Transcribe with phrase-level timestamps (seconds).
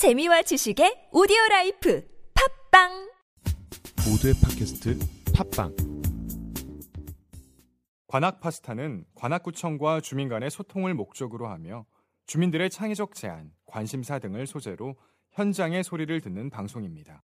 [0.00, 2.02] 재미와 지식의 오디오 life
[2.70, 3.10] 팟빵
[4.08, 4.98] 모두의 팟캐스트
[5.34, 5.76] 팟빵
[8.06, 11.84] 관악 파스타는 관악구청과 주민 간의 소통을 목적으로 하며
[12.24, 14.96] 주민들의 창의적 제안, 관심사 등을 소재로
[15.32, 17.22] 현장의 소리를 듣는 방송입니다.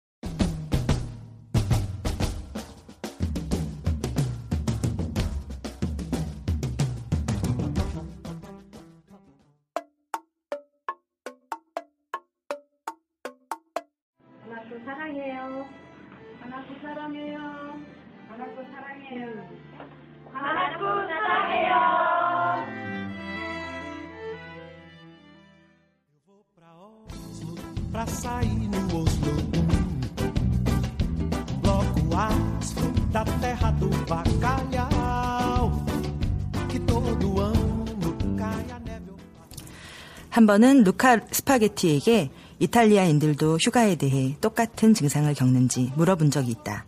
[40.49, 46.87] 한 번은 루카 스파게티에게 이탈리아인들도 휴가에 대해 똑같은 증상을 겪는지 물어본 적이 있다.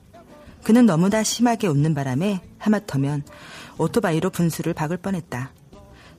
[0.64, 3.22] 그는 너무나 심하게 웃는 바람에 하마터면
[3.77, 5.53] 오토바이로 분수를 박을 뻔했다.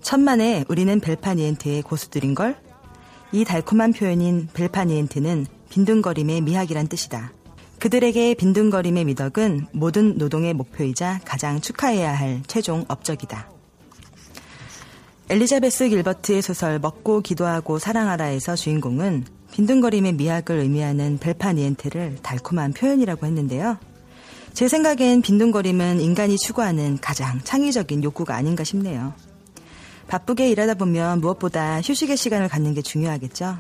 [0.04, 2.58] 천만에 우리는 벨파니엔트의 고수들인 걸?
[3.32, 7.34] 이 달콤한 표현인 벨파니엔트는 빈둥거림의 미학이란 뜻이다.
[7.80, 13.61] 그들에게 빈둥거림의 미덕은 모든 노동의 목표이자 가장 축하해야 할 최종 업적이다.
[15.32, 23.78] 엘리자베스 길버트의 소설 먹고 기도하고 사랑하라에서 주인공은 빈둥거림의 미학을 의미하는 벨파니엔테를 달콤한 표현이라고 했는데요.
[24.52, 29.14] 제 생각엔 빈둥거림은 인간이 추구하는 가장 창의적인 욕구가 아닌가 싶네요.
[30.10, 33.60] 바쁘게 일하다 보면 무엇보다 휴식의 시간을 갖는 게 중요하겠죠.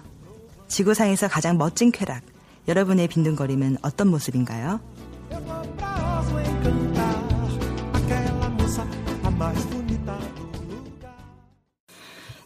[0.68, 2.22] 지구상에서 가장 멋진 쾌락,
[2.68, 4.82] 여러분의 빈둥거림은 어떤 모습인가요?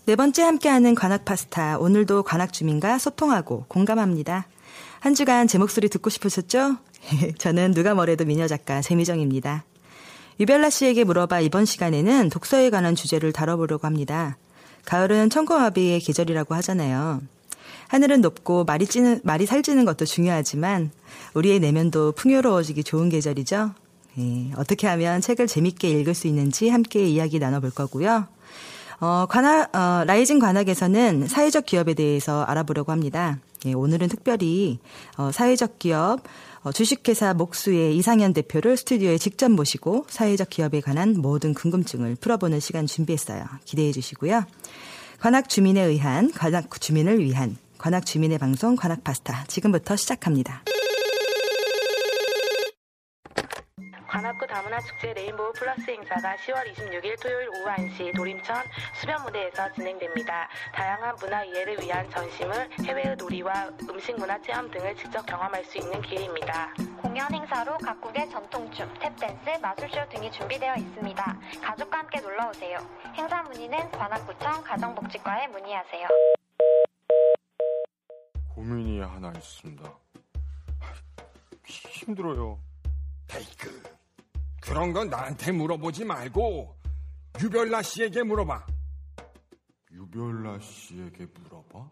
[0.08, 1.80] 네 번째 함께하는 관악 파스타.
[1.80, 4.46] 오늘도 관악 주민과 소통하고 공감합니다.
[5.00, 6.78] 한 주간 제 목소리 듣고 싶으셨죠?
[7.40, 9.64] 저는 누가 뭐래도 미녀 작가 재미정입니다.
[10.40, 14.38] 유별나 씨에게 물어봐 이번 시간에는 독서에 관한 주제를 다뤄보려고 합니다.
[14.86, 17.24] 가을은 청고마비의 계절이라고 하잖아요.
[17.88, 20.92] 하늘은 높고 말이 찌는, 말이 살찌는 것도 중요하지만
[21.34, 23.72] 우리의 내면도 풍요로워지기 좋은 계절이죠.
[24.20, 28.35] 예, 어떻게 하면 책을 재밌게 읽을 수 있는지 함께 이야기 나눠볼 거고요.
[29.00, 33.40] 어, 관악, 어, 라이징 관악에서는 사회적 기업에 대해서 알아보려고 합니다.
[33.66, 34.80] 예, 오늘은 특별히
[35.18, 36.22] 어, 사회적 기업
[36.64, 42.88] 어, 주식회사 목수의 이상현 대표를 스튜디오에 직접 모시고 사회적 기업에 관한 모든 궁금증을 풀어보는 시간
[42.88, 43.44] 준비했어요.
[43.66, 44.44] 기대해 주시고요.
[45.20, 50.64] 관악 주민에 의한 관악 주민을 위한 관악 주민의 방송 관악 파스타 지금부터 시작합니다.
[54.16, 60.48] 관악구 다문화 축제 레인보우 플러스 행사가 10월 26일 토요일 오후 1시 도림천 수변 무대에서 진행됩니다.
[60.74, 62.54] 다양한 문화 이해를 위한 전시물,
[62.86, 66.74] 해외의 놀이와 음식 문화 체험 등을 직접 경험할 수 있는 기회입니다.
[67.02, 71.40] 공연 행사로 각국의 전통춤, 탭댄스, 마술쇼 등이 준비되어 있습니다.
[71.62, 72.78] 가족과 함께 놀러오세요.
[73.16, 76.08] 행사 문의는 관악구청 가정복지과에 문의하세요.
[78.54, 79.84] 고민이 하나 있습니다.
[81.66, 82.58] 힘들어요.
[83.34, 83.95] 에이그
[84.66, 86.76] 그런 건 나한테 물어보지 말고
[87.42, 88.66] 유별나 씨에게 물어봐.
[89.92, 91.90] 유별나 씨에게 물어봐?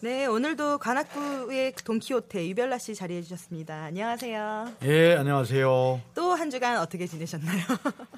[0.00, 3.84] 네, 오늘도 관악구의 돈키호테 유별나 씨 자리해 주셨습니다.
[3.84, 4.74] 안녕하세요.
[4.82, 6.02] 예, 안녕하세요.
[6.14, 7.62] 또 한 주간 어떻게 지내셨나요?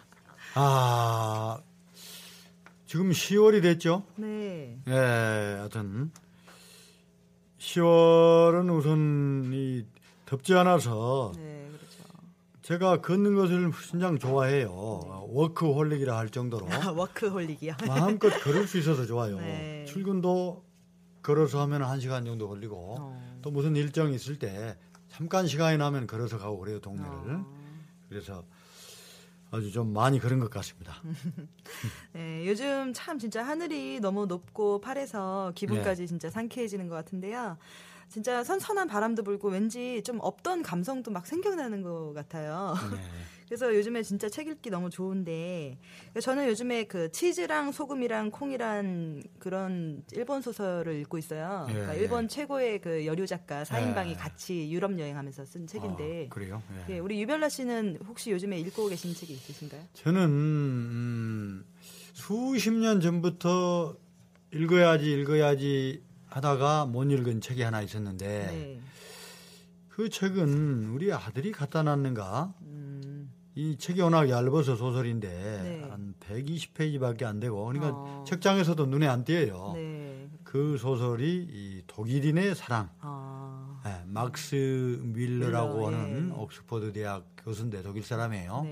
[0.54, 1.58] 아,
[2.86, 4.04] 지금 10월이 됐죠?
[4.16, 4.78] 네.
[4.88, 6.10] 예, 하여튼
[7.58, 9.84] 10월은 우선 이
[10.24, 11.55] 덥지 않아서 네.
[12.66, 14.72] 제가 걷는 것을 신장 좋아해요.
[15.28, 16.66] 워크홀릭이라 할 정도로
[16.98, 17.74] 워크홀릭이요.
[17.86, 19.38] 마음껏 걸을 수 있어서 좋아요.
[19.38, 19.84] 네.
[19.86, 20.64] 출근도
[21.22, 23.38] 걸어서 하면 1시간 정도 걸리고 어.
[23.40, 24.76] 또 무슨 일정이 있을 때
[25.08, 27.36] 잠깐 시간이 나면 걸어서 가고 그래요, 동네를.
[27.36, 27.46] 어.
[28.08, 28.42] 그래서
[29.52, 31.00] 아주 좀 많이 걸은 것 같습니다.
[32.14, 36.06] 네, 요즘 참 진짜 하늘이 너무 높고 파래서 기분까지 네.
[36.08, 37.58] 진짜 상쾌해지는 것 같은데요.
[38.08, 42.74] 진짜 선선한 바람도 불고 왠지 좀 없던 감성도 막 생겨나는 것 같아요.
[42.92, 43.00] 네.
[43.46, 45.78] 그래서 요즘에 진짜 책 읽기 너무 좋은데
[46.20, 51.66] 저는 요즘에 그 치즈랑 소금이랑 콩이란 그런 일본 소설을 읽고 있어요.
[51.68, 52.00] 예, 그러니까 예.
[52.00, 54.14] 일본 최고의 그 여류 작가 사인방이 예.
[54.14, 56.62] 같이 유럽 여행하면서 쓴 책인데 아, 그래요?
[56.88, 56.94] 예.
[56.94, 59.82] 예, 우리 유별나 씨는 혹시 요즘에 읽고 계신 책이 있으신가요?
[59.94, 61.64] 저는 음,
[62.14, 63.96] 수십 년 전부터
[64.52, 68.80] 읽어야지 읽어야지 하다가 못 읽은 책이 하나 있었는데 네.
[69.88, 72.54] 그 책은 우리 아들이 갖다 놨는가?
[72.62, 75.88] 음, 이 책이 워낙 얇아서 소설인데 네.
[75.88, 78.24] 한 120페이지밖에 안 되고 그러니까 어.
[78.26, 79.72] 책장에서도 눈에 안 띄어요.
[79.74, 80.28] 네.
[80.44, 82.90] 그그 소설이 이 독일인의 사랑.
[83.00, 86.38] 아, 예, 막스 밀러라고 밀러, 하는 예.
[86.38, 88.66] 옥스퍼드 대학 교수인데 독일 사람이에요.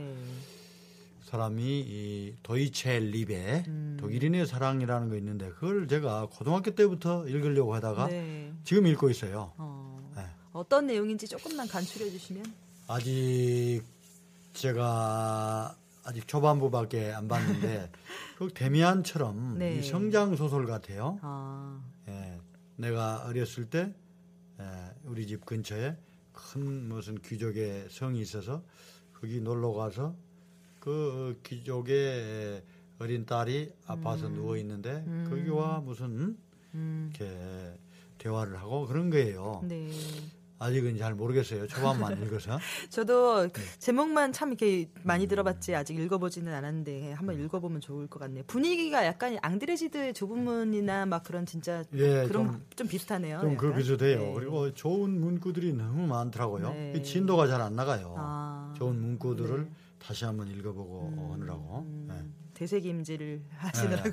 [1.34, 1.36] 네.
[1.36, 3.96] 사람이 이 도이체 리베 음.
[3.98, 8.52] 독일인의 사랑이라는 거 있는데 그걸 제가 고등학교 때부터 읽으려고 하다가 네.
[8.62, 9.52] 지금 읽고 있어요.
[9.56, 10.22] 어, 네.
[10.52, 12.44] 어떤 내용인지 조금만 간추려 주시면.
[12.86, 13.82] 아직
[14.52, 17.90] 제가 아직 초반부밖에 안 봤는데
[18.38, 19.78] 그 데미안처럼 네.
[19.78, 21.19] 이 성장 소설 같아요.
[21.22, 22.38] 아, 예,
[22.76, 23.92] 내가 어렸을 때
[24.60, 24.64] 예,
[25.02, 25.96] 우리 집 근처에
[26.32, 28.62] 큰 무슨 귀족의 성이 있어서
[29.14, 30.14] 거기 놀러 가서
[30.84, 32.62] 그 귀족의
[32.98, 35.26] 어린 딸이 아파서 누워 있는데 음.
[35.31, 36.36] 거기와 무슨
[36.75, 37.34] 음, 이렇게
[38.19, 39.62] 대화를 하고 그런 거예요.
[39.64, 39.90] 네.
[40.58, 41.66] 아직은 잘 모르겠어요.
[41.66, 42.58] 초반만 읽어서.
[42.90, 43.62] 저도 네.
[43.78, 45.00] 제목만 참 이렇게 음.
[45.02, 48.44] 많이 들어봤지 아직 읽어보지는 않았는데 한번 읽어보면 좋을 것 같네요.
[48.46, 53.40] 분위기가 약간 앙드레지드 좁은 문이나 막 그런 진짜 예, 그런 좀- 좀, 비슷하네요.
[53.40, 53.75] 좀 그.
[53.75, 54.19] 비슷해요.
[54.20, 54.32] 네.
[54.34, 56.70] 그리고 좋은 문구들이 너무 많더라고요.
[56.72, 56.92] 네.
[56.96, 58.14] 이 진도가 잘 안 나가요.
[58.19, 59.70] 아, 좋은 문구들을 네.
[60.06, 61.78] 다시 한번 읽어보고 하느라고.
[61.86, 62.14] 음, 네.
[62.52, 64.10] 되새김질을 하시느라고.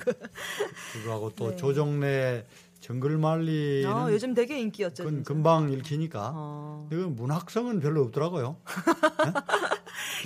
[0.93, 1.55] 그거하고 또 네.
[1.57, 2.45] 조정래
[2.79, 5.03] 정글말리는 아, 요즘 되게 인기였죠.
[5.03, 5.33] 그, 진짜.
[5.33, 6.31] 금방 읽히니까.
[6.33, 6.88] 어.
[6.89, 8.55] 근데 그 문학성은 별로 없더라고요.
[8.65, 9.33] 네?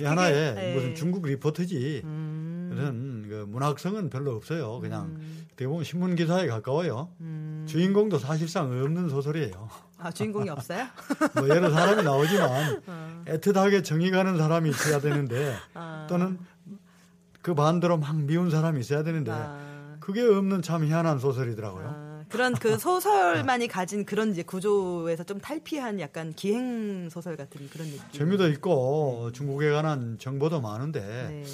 [0.00, 0.74] 이 하나의 네.
[0.74, 2.02] 무슨 중국 리포트지.
[2.04, 4.78] 음, 그런 그 문학성은 별로 없어요.
[4.80, 7.10] 그냥 음, 어떻게 보면 신문 기사에 가까워요.
[7.20, 7.66] 음.
[7.68, 9.68] 주인공도 사실상 없는 소설이에요.
[10.06, 10.86] 아, 주인공이 없어요?
[11.34, 13.22] 뭐 여러 사람이 나오지만 어.
[13.26, 16.06] 애틋하게 정이 가는 사람이 있어야 되는데 아.
[16.08, 16.38] 또는
[17.42, 19.96] 그 반대로 막 미운 사람이 있어야 되는데 아.
[19.98, 21.84] 그게 없는 참 희한한 소설이더라고요.
[21.88, 27.88] 아, 그런 그 소설만이 가진 그런 이제 구조에서 좀 탈피한 약간 기행 소설 같은 그런
[27.88, 28.02] 느낌.
[28.12, 31.44] 재미도 있고 중국에 관한 정보도 많은데 네.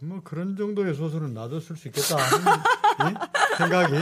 [0.00, 2.16] 뭐 그런 정도의 소설은 나도 쓸 수 있겠다
[2.92, 3.94] 이 생각이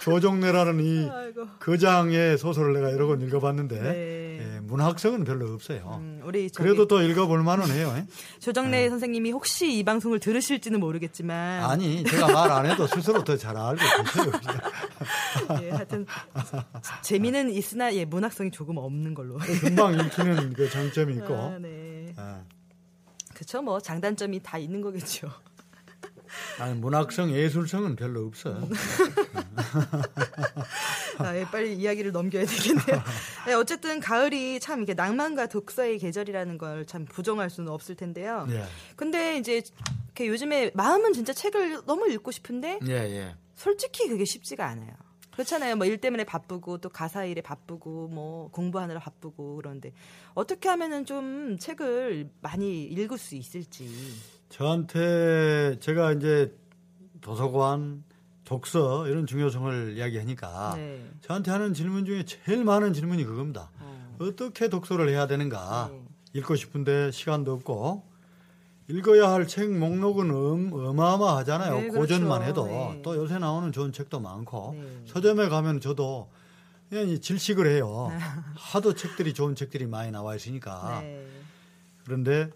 [0.00, 1.46] 조정래라는 이 아이고.
[1.60, 4.38] 거장의 소설을 내가 여러 권 읽어봤는데 네.
[4.56, 5.98] 예, 문학성은 별로 없어요.
[6.00, 7.92] 음, 우리 저기 그래도 또 읽어볼 만은 해요.
[7.96, 8.06] 예?
[8.40, 13.56] 조정래 선생님이 혹시 이 방송을 들으실지는 모르겠지만 아니 제가 말 안 해도 스스로 더 잘
[13.56, 14.32] 알고 계세요.
[15.62, 16.06] 예, 하여튼
[17.02, 19.36] 재미는 있으나 예, 문학성이 조금 없는 걸로.
[19.60, 22.06] 금방 읽히는 그 장점이 있고 아, 네.
[22.08, 22.14] 예.
[23.34, 23.60] 그렇죠.
[23.60, 25.28] 뭐 장단점이 다 있는 거겠죠.
[26.58, 28.58] 아니 문학성 예술성은 별로 없어.
[31.18, 33.02] 아, 예, 빨리 이야기를 넘겨야 되겠네요.
[33.46, 38.46] 네, 어쨌든 가을이 참 이게 낭만과 독서의 계절이라는 걸 참 부정할 수는 없을 텐데요.
[38.50, 38.64] 예.
[38.96, 39.62] 근데 이제
[40.06, 43.34] 이렇게 요즘에 마음은 진짜 책을 너무 읽고 싶은데 예, 예.
[43.54, 44.92] 솔직히 그게 쉽지가 않아요.
[45.32, 45.76] 그렇잖아요.
[45.76, 49.92] 뭐 일 때문에 바쁘고 또 가사 일에 바쁘고 뭐 공부하느라 바쁘고 그런데
[50.34, 53.88] 어떻게 하면은 좀 책을 많이 읽을 수 있을지.
[54.48, 56.54] 저한테 제가 이제
[57.20, 58.04] 도서관,
[58.44, 61.04] 독서 이런 중요성을 이야기하니까 네.
[61.20, 63.70] 저한테 하는 질문 중에 제일 많은 질문이 그겁니다.
[63.80, 64.16] 어.
[64.20, 65.90] 어떻게 독서를 해야 되는가?
[65.90, 66.02] 네.
[66.34, 68.04] 읽고 싶은데 시간도 없고
[68.88, 71.74] 읽어야 할 책 목록은 음, 어마어마하잖아요.
[71.74, 71.98] 네, 그렇죠.
[72.00, 73.00] 고전만 해도 네.
[73.02, 75.02] 또 요새 나오는 좋은 책도 많고 네.
[75.06, 76.30] 서점에 가면 저도
[76.88, 78.12] 그냥 이 질식을 해요.
[78.54, 81.00] 하도 책들이 좋은 책들이 많이 나와 있으니까.
[81.02, 81.26] 네.
[82.04, 82.50] 그런데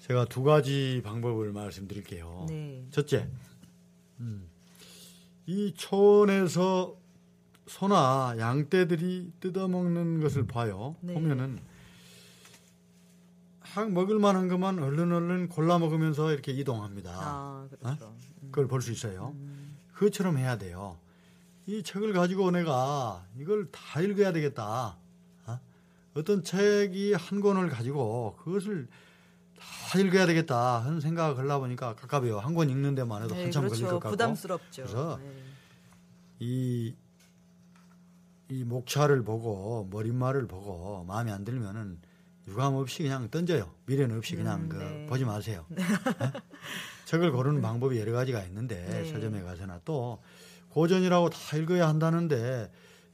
[0.00, 2.46] 제가 두 가지 방법을 말씀드릴게요.
[2.48, 2.86] 네.
[2.90, 3.28] 첫째,
[4.20, 4.48] 음,
[5.46, 6.96] 이 초원에서
[7.66, 10.96] 소나 양떼들이 뜯어먹는 것을 봐요.
[11.00, 11.14] 네.
[11.14, 11.60] 보면은
[13.60, 17.10] 학 먹을 만한 것만 얼른 얼른 골라 먹으면서 이렇게 이동합니다.
[17.14, 18.16] 아, 그렇죠.
[18.46, 19.34] 그걸 볼 수 있어요.
[19.94, 20.98] 그것처럼 해야 돼요.
[21.66, 24.96] 이 책을 가지고 내가 이걸 다 읽어야 되겠다.
[25.46, 25.60] 어?
[26.14, 28.88] 어떤 책이 한 권을 가지고 그것을
[29.90, 32.38] 다 읽어야 되겠다 하는 생각을 하려 보니까 깝깝해요.
[32.38, 33.76] 한 권 읽는 데만 해도 네, 한참 그렇죠.
[33.76, 34.10] 걸릴 것 같고.
[34.10, 34.82] 부담스럽죠.
[34.82, 35.42] 그래서 네.
[36.40, 36.94] 이,
[38.48, 41.98] 이 목차를 보고 머릿말을 보고 마음에 안 들면은
[42.48, 43.70] 유감 없이 그냥 던져요.
[43.86, 45.06] 미련 없이 그냥 음, 그 네.
[45.06, 45.66] 보지 마세요.
[45.70, 45.82] 네?
[47.04, 49.12] 책을 고르는 방법이 여러 가지가 있는데 네.
[49.12, 50.22] 서점에 가서나 또
[50.70, 52.70] 고전이라고 다 읽어야 한다는데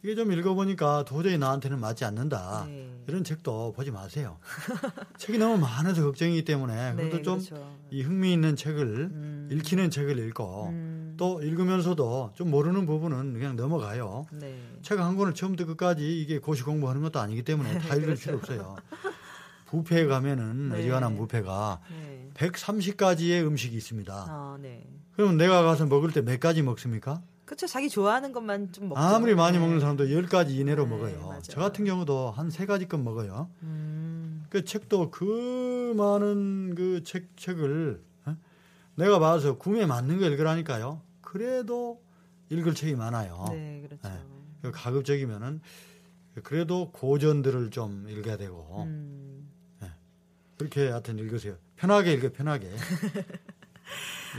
[0.06, 2.66] 이게 좀 읽어보니까 도저히 나한테는 맞지 않는다.
[2.68, 2.88] 네.
[3.08, 4.38] 이런 책도 보지 마세요.
[5.18, 7.76] 책이 너무 많아서 걱정이기 때문에 네, 그것도 좀 그렇죠.
[7.90, 9.48] 이 흥미 있는 책을 음.
[9.50, 11.14] 읽히는 책을 읽고 음.
[11.16, 14.26] 또 읽으면서도 좀 모르는 부분은 그냥 넘어가요.
[14.30, 14.56] 네.
[14.82, 18.76] 책한 권을 처음부터 끝까지 이게 고시 공부하는 것도 아니기 때문에 다 읽을 필요 없어요.
[19.72, 20.78] 뷔페에 가면은 네.
[20.78, 22.30] 어지간한 뷔페가 네.
[22.34, 24.14] 130가지의 음식이 있습니다.
[24.28, 24.86] 아, 네.
[25.16, 27.22] 그러면 내가 가서 먹을 때 몇 가지 먹습니까?
[27.46, 27.66] 그렇죠.
[27.66, 29.00] 자기 좋아하는 것만 좀 먹죠.
[29.00, 29.64] 아무리 많이 네.
[29.64, 31.20] 먹는 사람도 10가지 이내로 네, 먹어요.
[31.28, 31.40] 맞아요.
[31.42, 33.48] 저 같은 경우도 한 세 가지껏 먹어요.
[33.62, 34.44] 음.
[34.50, 38.36] 그 책도 그 많은 그 책, 책을 어?
[38.96, 41.00] 내가 봐서 구매 맞는 거 읽으라니까요.
[41.22, 42.02] 그래도
[42.50, 43.44] 읽을 책이 많아요.
[43.50, 44.08] 네, 그렇죠.
[44.62, 45.60] 그 가급적이면은
[46.42, 49.48] 그래도 고전들을 좀 읽어야 되고 음.
[49.80, 49.88] 네.
[50.58, 51.56] 그렇게 하여튼 읽으세요.
[51.76, 52.70] 편하게 읽어 편하게.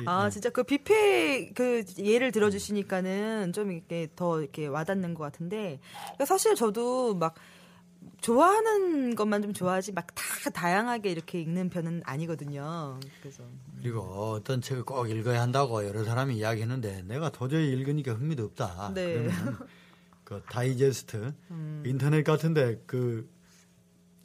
[0.06, 0.30] 아, 네.
[0.30, 6.56] 진짜 그 뷔페 그 예를 들어주시니까는 좀 이렇게 더 이렇게 와닿는 것 같은데 그러니까 사실
[6.56, 7.36] 저도 막
[8.22, 10.08] 좋아하는 것만 좀 좋아하지 막
[10.48, 13.00] 다 다양하게 이렇게 읽는 편은 아니거든요.
[13.22, 13.44] 그래서
[13.82, 18.92] 그리고 어떤 책을 꼭 읽어야 한다고 여러 사람이 이야기했는데 내가 도저히 읽으니까 흥미도 없다.
[18.94, 19.14] 네.
[19.14, 19.58] 그러면
[20.24, 21.84] 그 다이제스트 음.
[21.86, 23.30] 인터넷 같은데 그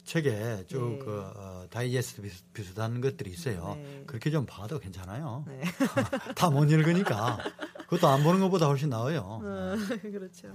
[0.03, 0.99] 책에 쭉 네.
[0.99, 3.77] 그 어, 다이제스트 비슷, 비슷 한 것들이 있어요.
[3.77, 4.03] 네.
[4.05, 5.45] 그렇게 좀 봐도 괜찮아요.
[5.47, 5.61] 네.
[6.35, 7.37] 다못 읽으니까
[7.83, 9.41] 그것도 안 보는 것보다 훨씬 나아요.
[9.43, 10.49] 어, 그렇죠.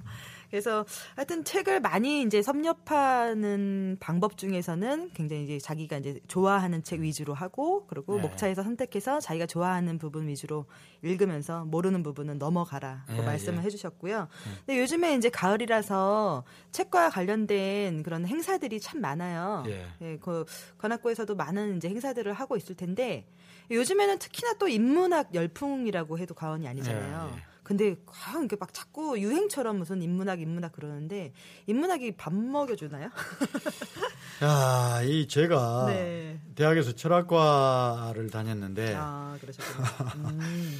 [0.50, 7.34] 그래서 하여튼 책을 많이 이제 섭렵하는 방법 중에서는 굉장히 이제 자기가 이제 좋아하는 책 위주로
[7.34, 8.22] 하고 그리고 네.
[8.22, 10.66] 목차에서 선택해서 자기가 좋아하는 부분 위주로
[11.02, 13.66] 읽으면서 모르는 부분은 넘어가라고 예, 말씀을 예.
[13.66, 14.28] 해주셨고요.
[14.66, 19.64] 근데 요즘에 이제 가을이라서 책과 관련된 그런 행사들이 참 많아요.
[19.68, 20.18] 예.
[20.20, 20.44] 그
[20.78, 23.26] 관악구에서도 많은 이제 행사들을 하고 있을 텐데
[23.70, 27.30] 요즘에는 특히나 또 인문학 열풍이라고 해도 과언이 아니잖아요.
[27.32, 27.47] 예, 예.
[27.68, 31.34] 근데 과연 이게 막 자꾸 유행처럼 무슨 인문학 인문학 그러는데
[31.66, 33.10] 인문학이 밥 먹여주나요?
[34.42, 36.40] 야, 이 제가 네.
[36.54, 40.30] 대학에서 철학과를 다녔는데 아 그러셨군요.
[40.30, 40.78] 음.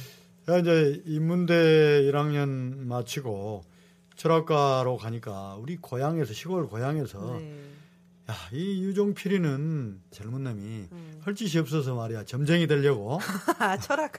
[0.61, 3.65] 이제 인문대 1학년 마치고
[4.15, 7.69] 철학과로 가니까 우리 고향에서 시골 고향에서 네.
[8.31, 11.21] 야, 이 유종필이는 젊은 놈이 음.
[11.21, 13.19] 할 짓이 없어서 말이야 점쟁이 되려고
[13.59, 14.13] 아 철학.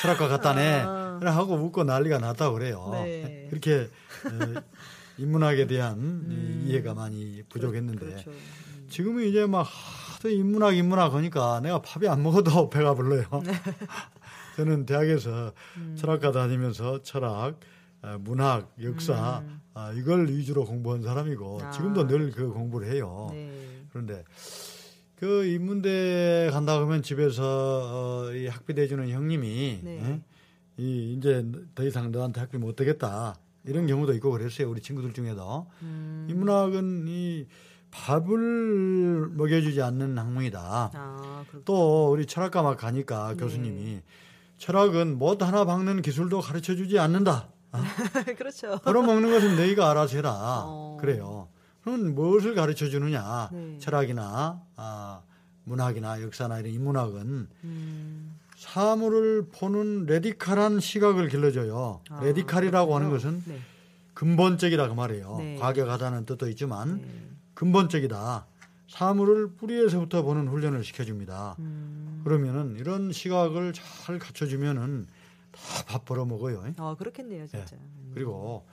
[0.00, 1.20] 철학과 갔다네 아.
[1.24, 2.90] 하고 웃고 난리가 났다고 그래요.
[2.92, 3.46] 네.
[3.50, 3.88] 그렇게
[4.26, 4.62] 어,
[5.18, 8.30] 인문학에 대한 이 이해가 많이 부족했는데 그렇죠.
[8.88, 9.66] 지금은 이제 막
[10.14, 13.24] 하도 인문학 인문학 하니까 내가 밥이 안 먹어도 배가 불러요.
[13.44, 13.52] 네.
[14.56, 15.96] 저는 대학에서 음.
[15.98, 17.58] 철학과 다니면서 철학,
[18.02, 19.42] 어, 문학, 역사
[19.74, 21.64] 아, 이걸 위주로 공부한 사람이고 음.
[21.64, 21.70] 아.
[21.70, 23.28] 지금도 늘 그 공부를 해요.
[23.32, 23.50] 네.
[23.92, 24.24] 그런데
[25.20, 30.00] 그 인문대 간다 그러면 집에서 어, 이 학비 대주는 형님이 네.
[30.02, 30.20] 예?
[30.82, 33.36] 이 이제 더 이상 너한테 학비 못 되겠다
[33.66, 36.26] 이런 경우도 있고 그랬어요 우리 친구들 중에도 음.
[36.30, 37.46] 인문학은 이
[37.90, 40.90] 밥을 먹여주지 않는 학문이다.
[40.94, 41.44] 아.
[41.64, 43.36] 또 우리 철학과 막 가니까 네.
[43.36, 44.00] 교수님이
[44.56, 47.48] 철학은 못 하나 박는 기술도 가르쳐 주지 않는다.
[48.38, 48.78] 그렇죠.
[48.84, 50.32] 벌어 먹는 것은 너희가 알아서 해라.
[50.66, 50.96] 어.
[51.00, 51.48] 그래요.
[51.90, 53.48] 그럼 무엇을 가르쳐 주느냐?
[53.52, 53.78] 네.
[53.78, 55.22] 철학이나 아,
[55.64, 58.36] 문학이나 역사나 이런 인문학은 음.
[58.56, 62.00] 사물을 보는 레디칼한 시각을 길러줘요.
[62.10, 63.32] 아, 레디칼이라고 하는 그렇군요.
[63.38, 63.60] 것은 네.
[64.14, 65.36] 근본적이다 그 말이에요.
[65.38, 65.56] 네.
[65.56, 67.08] 과격하다는 뜻도 있지만 네.
[67.54, 68.46] 근본적이다.
[68.88, 71.56] 사물을 뿌리에서부터 보는 훈련을 시켜줍니다.
[71.60, 72.20] 음.
[72.24, 75.06] 그러면은 이런 시각을 잘 갖춰주면은
[75.52, 76.64] 다 밥 벌어 먹어요.
[76.78, 77.74] 어 그렇겠네요 진짜.
[77.76, 78.10] 음.
[78.14, 78.64] 그리고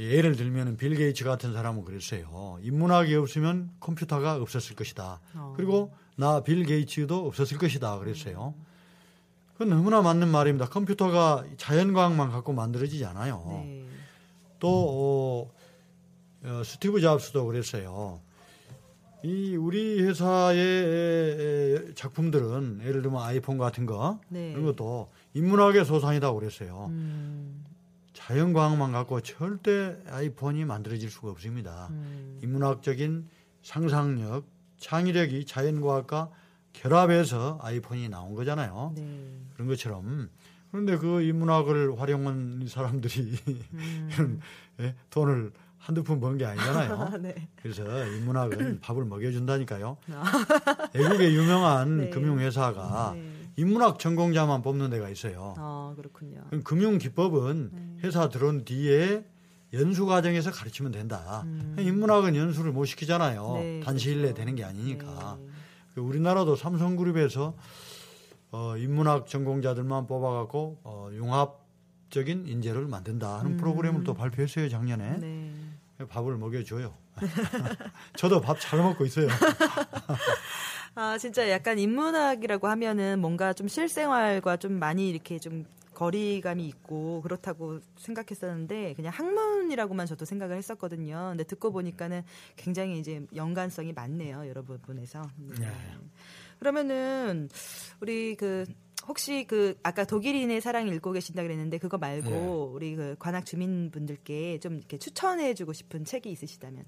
[0.00, 2.58] 예를 들면은 빌 게이츠 같은 사람은 그랬어요.
[2.62, 5.20] 인문학이 없으면 컴퓨터가 없었을 것이다.
[5.34, 5.52] 어.
[5.56, 7.98] 그리고 나 빌 게이츠도 없었을 것이다.
[7.98, 8.54] 그랬어요.
[9.52, 10.66] 그건 너무나 맞는 말입니다.
[10.68, 13.62] 컴퓨터가 자연과학만 갖고 만들어지지 않아요.
[13.64, 13.84] 네.
[14.58, 15.50] 또
[16.44, 18.20] 어, 어, 스티브 잡스도 그랬어요.
[19.22, 24.50] 이 우리 회사의 작품들은 예를 들면 아이폰 같은 거 네.
[24.52, 26.86] 이런 것도 인문학의 소산이라고 그랬어요.
[26.88, 27.64] 음.
[28.26, 31.88] 자연과학만 갖고 절대 아이폰이 만들어질 수가 없습니다.
[31.90, 32.38] 음.
[32.42, 33.26] 인문학적인
[33.62, 34.44] 상상력,
[34.78, 36.30] 창의력이 자연과학과
[36.72, 38.92] 결합해서 아이폰이 나온 거잖아요.
[38.94, 39.38] 네.
[39.54, 40.28] 그런 것처럼
[40.70, 43.36] 그런데 그 인문학을 활용한 사람들이
[43.72, 44.08] 음.
[44.12, 44.40] 이런
[44.80, 47.16] 예, 돈을 한두 푼 번 게 아니잖아요.
[47.22, 47.48] 네.
[47.56, 49.96] 그래서 인문학은 밥을 먹여준다니까요.
[50.94, 52.10] 외국의 유명한 네.
[52.10, 53.32] 금융회사가 네.
[53.56, 55.54] 인문학 전공자만 뽑는 데가 있어요.
[55.58, 56.42] 아 그렇군요.
[56.48, 57.89] 그럼 금융 기법은 네.
[58.02, 59.24] 회사 들어온 뒤에
[59.72, 61.44] 연수 과정에서 가르치면 된다.
[61.78, 63.54] 인문학은 연수를 못 시키잖아요.
[63.54, 63.60] 음.
[63.60, 64.36] 네, 단시일 내에 그렇죠.
[64.38, 65.38] 되는 게 아니니까.
[65.40, 65.46] 네.
[65.94, 67.54] 그 우리나라도 삼성그룹에서
[68.52, 75.04] 어, 인문학 전공자들만 뽑아갖고 어, 융합적인 인재를 만든다 하는 프로그램을 또 발표했어요 작년에.
[75.22, 75.78] 음.
[75.98, 76.06] 네.
[76.06, 76.94] 밥을 먹여줘요.
[78.16, 79.28] 저도 밥 잘 먹고 있어요.
[80.94, 85.64] 아 진짜 약간 인문학이라고 하면은 뭔가 좀 실생활과 좀 많이 이렇게 좀
[86.00, 91.28] 거리감이 있고 그렇다고 생각했었는데 그냥 학문이라고만 저도 생각을 했었거든요.
[91.32, 92.22] 근데 듣고 보니까는
[92.56, 95.20] 굉장히 이제 연관성이 많네요 여러 부분에서.
[95.58, 95.70] 네.
[96.58, 97.50] 그러면은
[98.00, 98.64] 우리 그
[99.06, 102.46] 혹시 그 아까 독일인의 사랑 읽고 계신다 그랬는데 그거 말고 네.
[102.74, 106.86] 우리 그 관악 주민분들께 좀 이렇게 추천해 주고 싶은 책이 있으시다면.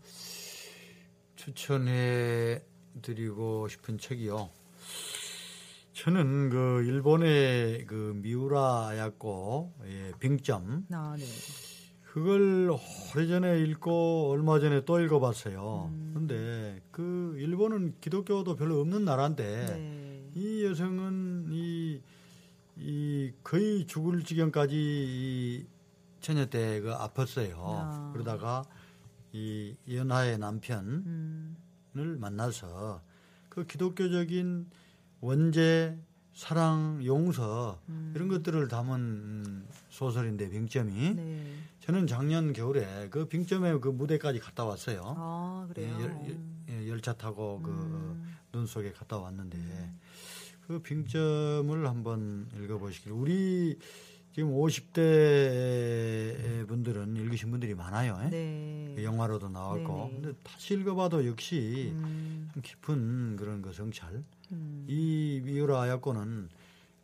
[1.36, 2.62] 추천해
[3.02, 4.61] 드리고 싶은 책이요.
[6.02, 11.24] 저는 그 일본의 그 미우라 야코 예, 빙점 아, 네.
[12.02, 12.76] 그걸
[13.14, 15.92] 오래전에 읽고 얼마 전에 또 읽어봤어요.
[16.12, 20.30] 근데 그 일본은 기독교도 별로 없는 나라인데 네.
[20.34, 22.00] 이 여성은 이,
[22.78, 25.66] 이 거의 죽을 지경까지 이
[26.20, 27.54] 처녀 때그 아팠어요.
[27.56, 28.10] 아.
[28.12, 28.64] 그러다가
[29.30, 31.56] 이 연하의 남편을 음.
[31.94, 33.02] 만나서
[33.48, 34.81] 그 기독교적인
[35.22, 35.96] 원죄,
[36.34, 37.80] 사랑, 용서
[38.14, 41.54] 이런 것들을 담은 음, 소설인데 빙점이 네.
[41.80, 45.14] 저는 작년 겨울에 그 빙점의 그 무대까지 갔다 왔어요.
[45.16, 45.96] 아, 그래요.
[45.98, 46.38] 예, 열, 열-
[46.70, 48.34] 예, 열차 타고 그 음.
[48.50, 49.58] 눈 속에 갔다 왔는데
[50.66, 53.78] 그 빙점을 한번 읽어보시길 우리
[54.34, 58.18] 지금 50대 분들은 읽으신 분들이 많아요.
[58.24, 58.30] 예?
[58.30, 58.92] 네.
[58.96, 60.22] 그 영화로도 나왔고 네 네.
[60.22, 64.22] 근데 다시 읽어봐도 역시 음, 참 깊은 그런 그 성찰.
[64.52, 64.86] 음.
[64.88, 66.48] 이 미우라 아야코는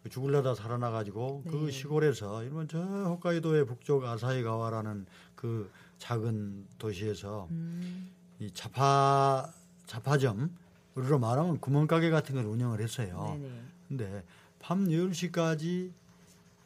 [0.03, 1.71] 그 죽을려다 살아나가지고 그 네.
[1.71, 5.05] 시골에서 일본 저 홋카이도의 북쪽 아사히가와라는
[5.35, 8.11] 그 작은 도시에서 음.
[8.39, 9.53] 이 자파
[9.87, 10.57] 자파점
[10.95, 13.37] 우리로 말하면 구멍가게 같은 걸 운영을 했어요.
[13.39, 13.63] 네네.
[13.89, 14.25] 근데
[14.59, 15.91] 밤 10시까지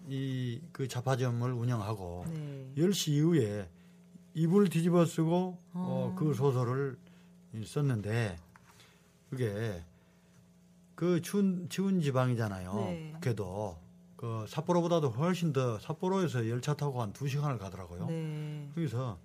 [0.08, 2.72] 이그 자파점을 운영하고 네.
[2.76, 3.68] 10시 이후에
[4.34, 6.16] 이불 뒤집어 쓰고 어, 어.
[6.18, 6.96] 그 소설을
[7.64, 8.38] 썼는데
[9.30, 9.82] 그게
[10.94, 12.74] 그 추운, 추운 지방이잖아요.
[12.74, 13.12] 네.
[13.14, 13.78] 북해도
[14.16, 18.06] 그 삿포로보다도 훨씬 더 삿포로에서 열차 타고 한두 시간을 가더라고요.
[18.06, 18.70] 네.
[18.74, 19.18] 거기서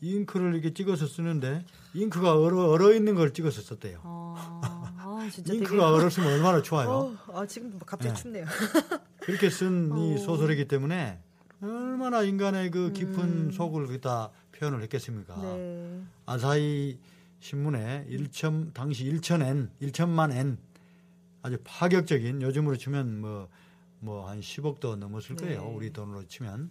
[0.00, 1.64] 잉크를 이렇게 찍어서 쓰는데
[1.94, 4.00] 잉크가 얼어, 얼어 있는 걸 찍어서 썼대요.
[4.04, 6.88] 아, 아, 진짜 잉크가 되게 얼었으면 얼마나 추워요.
[7.26, 8.22] 어, 아, 지금 갑자기 네.
[8.22, 8.46] 춥네요.
[9.26, 10.18] 그렇게 쓴이 어.
[10.18, 11.18] 소설이기 때문에
[11.60, 15.34] 얼마나 인간의 그 깊은 속을 거기다 표현을 했겠습니까?
[15.34, 16.06] 음.
[16.06, 16.22] 네.
[16.26, 16.98] 아사히
[17.40, 20.58] 신문에 1천 당시 1천엔 1천만 엔
[21.42, 23.48] 아주 파격적인 요즘으로 치면 뭐
[24.00, 25.44] 뭐 한 10억도 넘었을 네.
[25.56, 25.68] 거예요.
[25.74, 26.70] 우리 돈으로 치면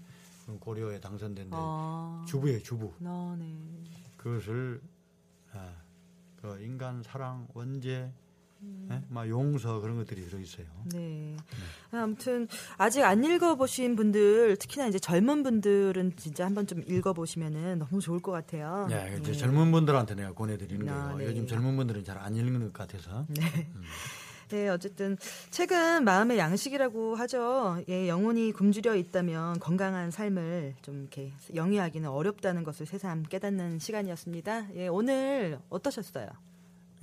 [0.60, 2.24] 고려에 당선된 데 아.
[2.28, 2.94] 주부예요, 주부.
[3.04, 3.54] 아, 네.
[4.18, 4.82] 그것을
[5.54, 5.74] 아,
[6.42, 8.12] 그 인간 사랑, 원죄,
[8.66, 8.90] 음.
[8.92, 9.02] 예?
[9.10, 10.66] 막 용서 그런 것들이 들어 있어요.
[10.94, 11.36] 네.
[11.92, 12.48] 아무튼
[12.78, 18.32] 아직 안 읽어보신 분들 특히나 이제 젊은 분들은 진짜 한번 좀 읽어보시면은 너무 좋을 것
[18.32, 18.88] 같아요.
[18.90, 19.38] 네, 이제 네.
[19.38, 21.18] 젊은 분들한테 내가 권해드리는 아, 거예요.
[21.18, 21.26] 네.
[21.26, 23.26] 요즘 젊은 분들은 잘 안 읽는 것 같아서.
[23.30, 23.42] 네.
[24.50, 25.18] 네, 어쨌든
[25.50, 27.84] 책은 마음의 양식이라고 하죠.
[27.90, 34.68] 예, 영혼이 굶주려 있다면 건강한 삶을 좀 이렇게 영위하기는 어렵다는 것을 새삼 깨닫는 시간이었습니다.
[34.76, 36.28] 예, 오늘 어떠셨어요?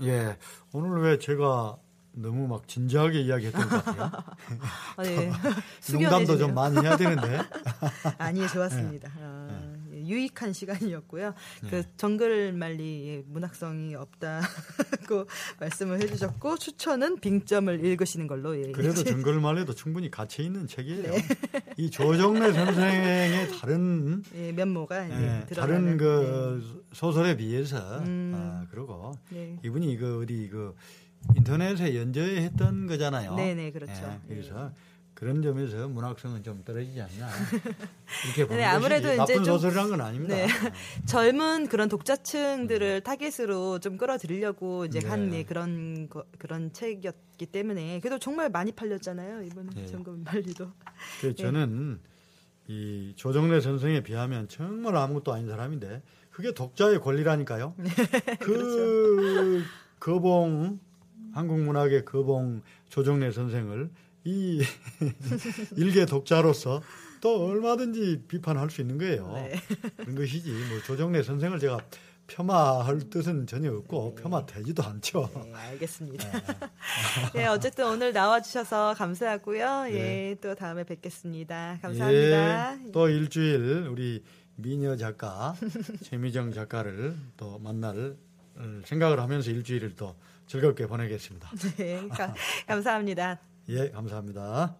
[0.00, 0.36] 예,
[0.72, 1.76] 오늘 왜 제가
[2.14, 4.10] 너무 막 진지하게 이야기했던 것 같아요.
[4.96, 5.32] 아, 네.
[5.92, 6.36] 농담도.
[6.38, 7.40] 좀 많이 해야 되는데.
[8.18, 9.10] 아니, 좋았습니다.
[9.18, 9.71] 아, 예,
[10.12, 11.34] 유익한 시간이었고요.
[11.62, 11.82] 그 네.
[11.96, 15.26] 정글 말리 예, 문학성이 없다고
[15.58, 18.56] 말씀을 해주셨고 추천은 빙점을 읽으시는 걸로.
[18.58, 21.12] 예, 그래도 정글만 해도 충분히 가치 있는 책이에요.
[21.78, 28.32] 이 조정래 선생의 다른 예, 면모가 예, 다른 그 소설에 비해서 음.
[28.34, 29.58] 아, 그러고 네.
[29.64, 30.74] 이분이 그 어디 그
[31.36, 33.36] 인터넷에 연재했던 거잖아요.
[33.36, 34.20] 네네, 그렇죠.
[34.28, 34.72] 예, 그래서
[35.22, 37.28] 그런 점에서 문학성은 좀 떨어지지 않나
[38.26, 40.34] 이렇게 보는 네, 아무래도 것이지 나쁜 소설이란 건 아닙니다.
[40.34, 40.48] 네.
[41.06, 45.38] 젊은 그런 독자층들을 타겟으로 좀 끌어들이려고 이제 한 네.
[45.38, 49.86] 예, 그런 거, 그런 책이었기 때문에 그래도 정말 많이 팔렸잖아요 이번에 네.
[49.86, 50.72] 정글말리도.
[51.20, 52.00] 그 저는
[52.66, 57.76] 이 조정래 선생에 비하면 정말 아무것도 아닌 사람인데 그게 독자의 권리라니까요.
[58.40, 59.62] 그
[60.00, 60.80] 거봉
[61.32, 63.88] 한국 문학의 거봉 조정래 선생을
[64.24, 64.62] 이
[65.76, 66.82] 일개 독자로서
[67.20, 69.32] 또 얼마든지 비판할 수 있는 거예요.
[69.34, 69.54] 네.
[69.96, 71.78] 그런 것이지 뭐 조정래 선생을 제가
[72.26, 75.28] 폄하할 뜻은 전혀 없고 폄하되지도 않죠.
[75.34, 76.24] 네, 알겠습니다.
[77.36, 79.86] 예, 어쨌든 오늘 나와주셔서 감사하고요.
[79.88, 80.36] 예, 네.
[80.40, 81.78] 또 다음에 뵙겠습니다.
[81.82, 82.78] 감사합니다.
[82.86, 84.22] 예, 또 일주일 우리
[84.56, 85.54] 미녀 작가
[86.04, 88.16] 최미정 작가를 또 만날
[88.54, 90.14] 어, 생각을 하면서 일주일을 또
[90.46, 91.50] 즐겁게 보내겠습니다.
[91.76, 92.34] 네, 가-
[92.66, 93.40] 감사합니다.
[93.68, 94.78] 예, 감사합니다.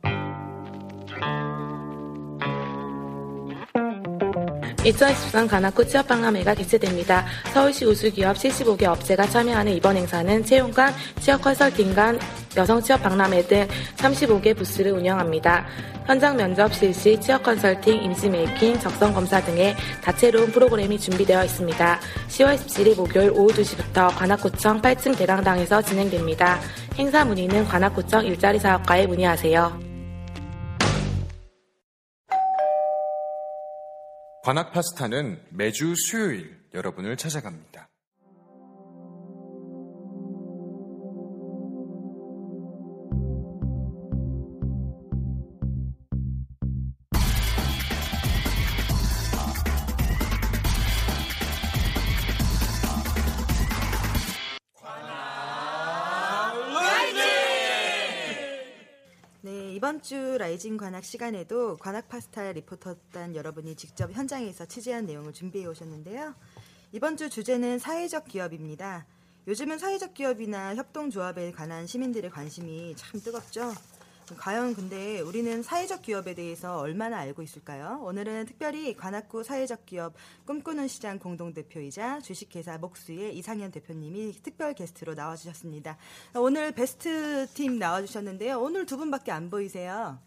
[4.85, 7.25] 2023 관악구 취업박람회가 개최됩니다.
[7.53, 12.19] 서울시 우수기업 75개 업체가 참여하는 이번 행사는 채용관, 취업 컨설팅관,
[12.57, 15.67] 여성 취업 박람회 등 35개 부스를 운영합니다.
[16.07, 22.01] 현장 면접 실시, 취업 컨설팅, 임시 메이킹, 적성 검사 등의 다채로운 프로그램이 준비되어 있습니다.
[22.29, 26.59] 10월 17일 목요일 오후 2시부터 관악구청 8층 대랑당에서 진행됩니다.
[26.97, 29.92] 행사 문의는 관악구청 일자리 사업과에 문의하세요.
[34.45, 37.92] 관악 파스타는 매주 수요일 여러분을 찾아갑니다.
[59.83, 66.37] 이번 주 라이징 관악 시간에도 관악 파스타 리포터단 여러분이 직접 현장에서 취재한 내용을 준비해 오셨는데요.
[66.93, 69.05] 이번 주 주제는 사회적 기업입니다.
[69.49, 73.73] 요즘은 사회적 기업이나 협동조합에 관한 시민들의 관심이 참 뜨겁죠.
[74.37, 78.01] 과연 근데 우리는 사회적 기업에 대해서 얼마나 알고 있을까요?
[78.03, 80.15] 오늘은 특별히 관악구 사회적 기업
[80.47, 85.97] 꿈꾸는 시장 공동대표이자 주식회사 목수의 이상현 대표님이 특별 게스트로 나와주셨습니다.
[86.35, 88.61] 오늘 베스트 팀 나와주셨는데요.
[88.61, 90.19] 오늘 두 분밖에 안 보이세요.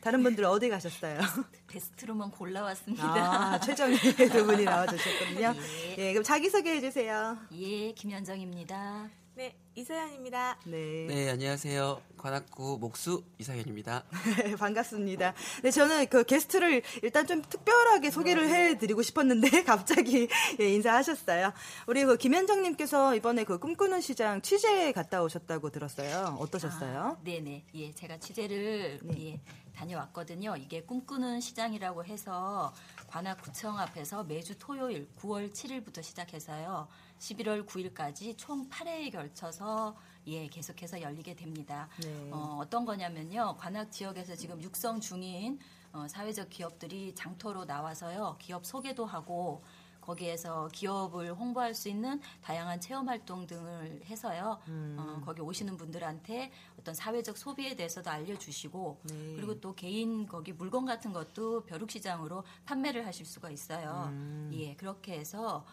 [0.00, 1.18] 다른 분들 어디 가셨어요?
[1.68, 3.04] 베스트로만 골라왔습니다.
[3.04, 5.54] 아, 최정희 두 분이 나와주셨거든요.
[5.96, 5.96] 예.
[5.98, 7.36] 예, 그럼 자기소개해 주세요.
[7.52, 9.21] 예, 김현정입니다.
[9.34, 10.58] 네, 이서연입니다.
[10.66, 11.06] 네.
[11.08, 12.02] 네, 안녕하세요.
[12.18, 14.04] 관악구 목수 이상현입니다.
[14.44, 15.32] 네, 반갑습니다.
[15.62, 20.28] 네, 저는 그 게스트를 일단 좀 특별하게 소개를 해드리고 싶었는데 갑자기
[20.60, 21.54] 예, 인사하셨어요.
[21.86, 26.36] 우리 그 김현정님께서 이번에 그 꿈꾸는 시장 취재 갔다 오셨다고 들었어요.
[26.38, 26.98] 어떠셨어요?
[27.00, 27.64] 아, 네네.
[27.74, 29.40] 예, 제가 취재를 예,
[29.74, 30.56] 다녀왔거든요.
[30.58, 32.74] 이게 꿈꾸는 시장이라고 해서
[33.12, 36.88] 관악구청 앞에서 매주 토요일 9월 7일부터 시작해서요.
[37.18, 39.94] 11월 9일까지 총 8회에 걸쳐서
[40.28, 41.90] 예, 계속해서 열리게 됩니다.
[42.02, 42.30] 네.
[42.32, 43.56] 어, 어떤 거냐면요.
[43.58, 45.58] 관악 지역에서 지금 육성 중인
[45.92, 48.36] 어, 사회적 기업들이 장터로 나와서요.
[48.38, 49.62] 기업 소개도 하고
[50.02, 54.58] 거기에서 기업을 홍보할 수 있는 다양한 체험 활동 등을 해서요.
[54.68, 54.96] 음.
[54.98, 59.34] 어, 거기 오시는 분들한테 어떤 사회적 소비에 대해서도 알려주시고 네.
[59.36, 64.08] 그리고 또 개인 거기 물건 같은 것도 벼룩시장으로 판매를 하실 수가 있어요.
[64.10, 64.50] 음.
[64.52, 65.64] 예, 그렇게 해서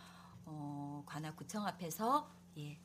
[0.45, 2.79] 어, 관악구청 앞에서 예,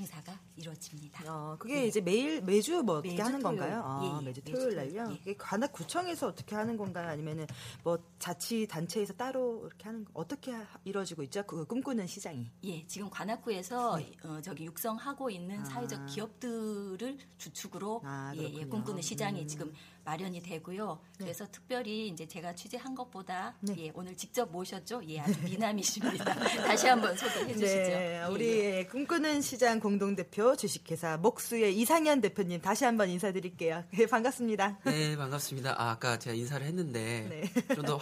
[0.00, 1.24] 행사가 이루어집니다.
[1.32, 1.86] 어, 그게 예.
[1.86, 3.58] 이제 매일 매주 뭐 어떻게 매주 하는 토요일.
[3.58, 3.82] 건가요?
[3.84, 4.24] 아, 예, 예.
[4.26, 4.76] 매주 토요일.
[4.76, 5.10] 날요.
[5.12, 5.14] 예.
[5.14, 7.08] 이게 관악구청에서 어떻게 하는 건가요?
[7.10, 7.46] 아니면은
[7.84, 11.42] 뭐 자치 단체에서 따로 이렇게 하는 거 어떻게 하- 이루어지고 있죠?
[11.46, 12.50] 그 꿈꾸는 시장이.
[12.64, 14.12] 예, 지금 관악구에서 네.
[14.24, 15.64] 어, 저기 육성하고 있는 아.
[15.64, 18.64] 사회적 기업들을 주축으로 아, 예, 예.
[18.64, 19.46] 꿈꾸는 시장이 음.
[19.46, 19.72] 지금
[20.10, 20.98] 마련이 되고요.
[21.18, 21.24] 네.
[21.24, 23.74] 그래서 특별히 이제 제가 취재한 것보다 네.
[23.78, 25.02] 예, 오늘 직접 모셨죠.
[25.08, 26.24] 예, 아주 미남이십니다.
[26.66, 27.66] 다시 한번 소개해 주시죠.
[27.66, 28.86] 네, 예, 우리 예.
[28.86, 33.84] 꿈꾸는 시장 공동 대표 주식회사 목수의 이상현 대표님 다시 한번 인사드릴게요.
[33.96, 34.78] 네, 반갑습니다.
[34.84, 35.80] 네, 반갑습니다.
[35.80, 37.74] 아, 아까 제가 인사를 했는데 네.
[37.76, 38.00] 좀더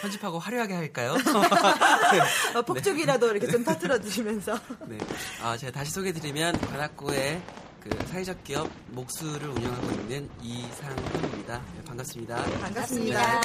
[0.00, 1.14] 편집하고 화려하게 할까요?
[2.56, 4.58] 어, 폭죽이라도 이렇게 좀 터뜨려 주시면서.
[4.86, 4.96] 네.
[5.42, 7.42] 아, 제가 다시 소개드리면 관악구의
[7.80, 11.58] 그 사회적 기업 목수를 운영하고 있는 이상훈입니다.
[11.74, 12.44] 네, 반갑습니다.
[12.60, 13.40] 반갑습니다.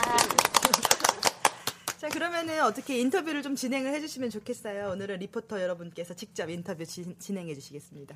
[1.97, 4.89] 자, 그러면은 어떻게 인터뷰를 좀 진행을 해주시면 좋겠어요.
[4.91, 8.15] 오늘은 리포터 여러분께서 직접 인터뷰 지- 진행해 주시겠습니다.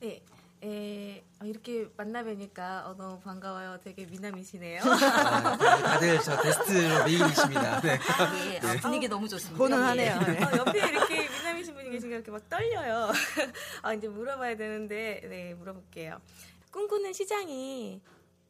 [0.00, 0.22] 네,
[0.64, 3.78] 에, 어, 이렇게 만나뵈니까 어, 너무 반가워요.
[3.84, 4.80] 되게 미남이시네요.
[4.82, 7.80] 아, 다들 저 게스트로 메인이십니다.
[7.82, 7.98] 네.
[8.46, 9.62] 예, 아, 분위기 너무 좋습니다.
[9.62, 10.20] 훈훈하네요.
[10.26, 10.32] 예.
[10.32, 10.42] 네.
[10.42, 13.12] 어, 옆에 이렇게 미남이신 분이 계시니까 이렇게 막 떨려요.
[13.82, 16.18] 아, 이제 물어봐야 되는데, 네, 물어볼게요.
[16.70, 18.00] 꿈꾸는 시장이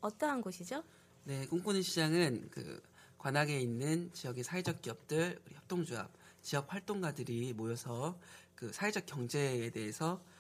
[0.00, 0.84] 어떠한 곳이죠?
[1.24, 2.80] 네, 꿈꾸는 시장은 그
[3.18, 6.08] 관악에 있는 지역의 사회적 기업들, 우리 협동조합,
[6.42, 8.16] 지역 활동가들이 모여서
[8.54, 10.33] 그 사회적 경제에 대해서 이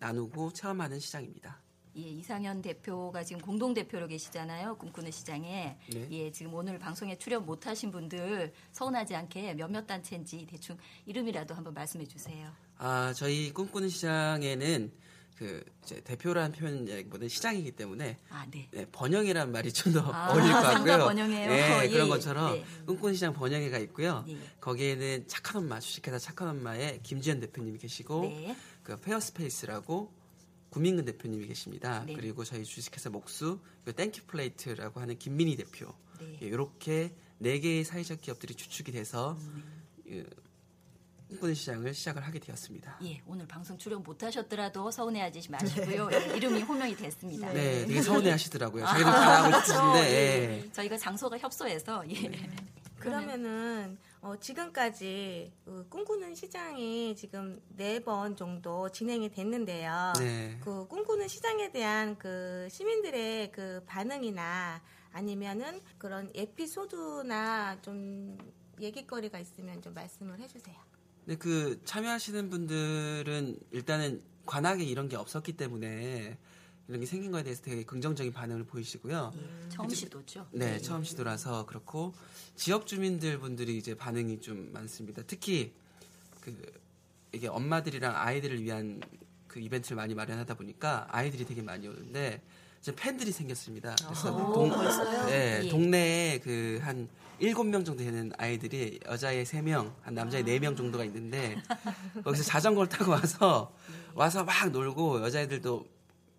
[0.00, 1.60] 나누고 체험하는 시장입니다.
[1.96, 4.76] 예, 이상현 대표가 지금 공동 대표로 계시잖아요.
[4.76, 5.76] 꿈꾸는 시장에.
[5.92, 6.08] 네.
[6.10, 11.74] 예, 지금 오늘 방송에 출연 못 하신 분들 서운하지 않게 몇몇 단체인지 대충 이름이라도 한번
[11.74, 12.52] 말씀해 주세요.
[12.76, 14.92] 아, 저희 꿈꾸는 시장에는
[15.38, 18.68] 그 이제 대표라는 표현보다는 시장이기 때문에 아, 네.
[18.72, 20.98] 네, 번영이라는 말이 좀더 아, 어울릴 것 같고요.
[20.98, 21.48] 번영회요?
[21.48, 22.10] 네, 예, 그런 예.
[22.10, 22.64] 것처럼 네.
[22.86, 24.24] 꿈꾸는 시장 번영회가 있고요.
[24.28, 24.36] 예.
[24.60, 28.56] 거기에는 착한 엄마, 주식회사 착한 엄마의 김지현 대표님이 계시고 네.
[28.88, 30.10] 그 페어스페이스라고
[30.70, 32.04] 구민근 대표님이 계십니다.
[32.06, 32.14] 네.
[32.14, 35.92] 그리고 저희 주식회사 목수, 그 땡큐 플레이트라고 하는 김민희 대표.
[36.18, 36.38] 네.
[36.40, 39.84] 예, 이렇게 네 개의 사회적 기업들이 주축이 돼서 음.
[40.04, 40.26] 그
[41.28, 43.00] 꿈꾸는 시장을 시작을 하게 되었습니다.
[43.04, 46.08] 예, 오늘 방송 출연 못 하셨더라도 서운해하지 마시고요.
[46.10, 47.52] 예, 이름이 호명이 됐습니다.
[47.52, 48.86] 네, 되게 서운해 하시더라고요.
[48.86, 49.66] 아, 자기들 다 하고 그렇죠.
[49.66, 49.98] 싶으신데.
[50.00, 50.64] 예.
[50.64, 50.72] 예.
[50.72, 52.32] 저희가 장소가 협소해서 예.
[52.96, 60.12] 그러면은 어, 지금까지 그 꿈꾸는 시장이 지금 네 번 정도 진행이 됐는데요.
[60.18, 60.58] 네.
[60.62, 68.36] 그 꿈꾸는 시장에 대한 그 시민들의 그 반응이나 아니면은 그런 에피소드나 좀
[68.80, 70.76] 얘기거리가 있으면 좀 말씀을 해주세요.
[71.26, 76.38] 네, 그 참여하시는 분들은 일단은 관악에 이런 게 없었기 때문에
[76.88, 79.32] 이런 게 생긴 거에 대해서 되게 긍정적인 반응을 보이시고요.
[79.68, 80.46] 처음 시도죠.
[80.52, 82.14] 네, 처음 시도라서 그렇고
[82.56, 85.22] 지역 주민들 분들이 이제 반응이 좀 많습니다.
[85.26, 85.74] 특히
[86.40, 86.56] 그
[87.32, 89.00] 이게 엄마들이랑 아이들을 위한
[89.46, 92.40] 그 이벤트를 많이 마련하다 보니까 아이들이 되게 많이 오는데
[92.80, 93.94] 이제 팬들이 생겼습니다.
[94.06, 95.26] 그래서 오, 벌써요?
[95.26, 95.68] 네, 예.
[95.68, 97.08] 동네에 그 한
[97.40, 101.56] 일곱 명 정도 되는 아이들이 여자애 세 명, 한 남자애 네 명 정도가 있는데
[102.24, 103.72] 거기서 자전거를 타고 와서
[104.14, 105.86] 와서 막 놀고 여자애들도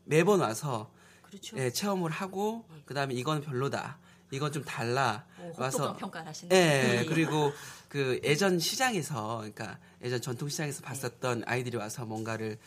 [0.10, 0.92] 매번 와서
[1.22, 1.56] 그렇죠.
[1.58, 4.00] 예, 체험을 하고 그다음에 이건 별로다.
[4.32, 5.26] 이건 좀 달라.
[5.40, 6.56] 오, 와서 혹독한 평가를 하시네.
[6.56, 7.06] 예, 예.
[7.10, 7.52] 그리고
[7.88, 12.58] 그 예전 시장에서 그러니까 예전 전통 시장에서 봤었던 아이들이 와서 뭔가를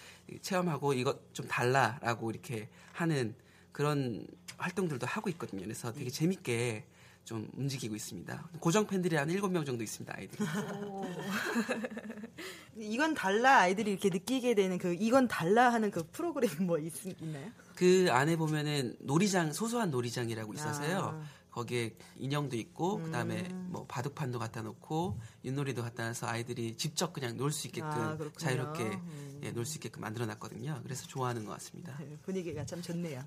[0.40, 3.34] 체험하고 이것 좀 달라라고 이렇게 하는
[3.72, 4.24] 그런
[4.58, 5.62] 활동들도 하고 있거든요.
[5.62, 6.84] 그래서 되게 재밌게
[7.24, 8.48] 좀 움직이고 있습니다.
[8.60, 10.44] 고정 팬들이 한 7명 정도 있습니다, 아이들이.
[12.76, 17.50] 이건 달라 아이들이 이렇게 느끼게 되는 그 이건 달라 하는 그 프로그램 뭐 있, 있나요?
[17.76, 20.98] 그 안에 보면은 놀이장 소소한 놀이장이라고 있어서요.
[20.98, 21.22] 아.
[21.52, 23.04] 거기에 인형도 있고 음.
[23.04, 28.16] 그다음에 뭐 바둑판도 갖다 놓고 윷놀이도 갖다 놔서 아이들이 직접 그냥 놀 수 있게끔 아.
[28.38, 29.40] 자유롭게 음.
[29.44, 30.80] 예, 놀 수 있게끔 만들어 놨거든요.
[30.82, 31.94] 그래서 좋아하는 것 같습니다.
[32.00, 33.22] 네, 분위기가 참 좋네요.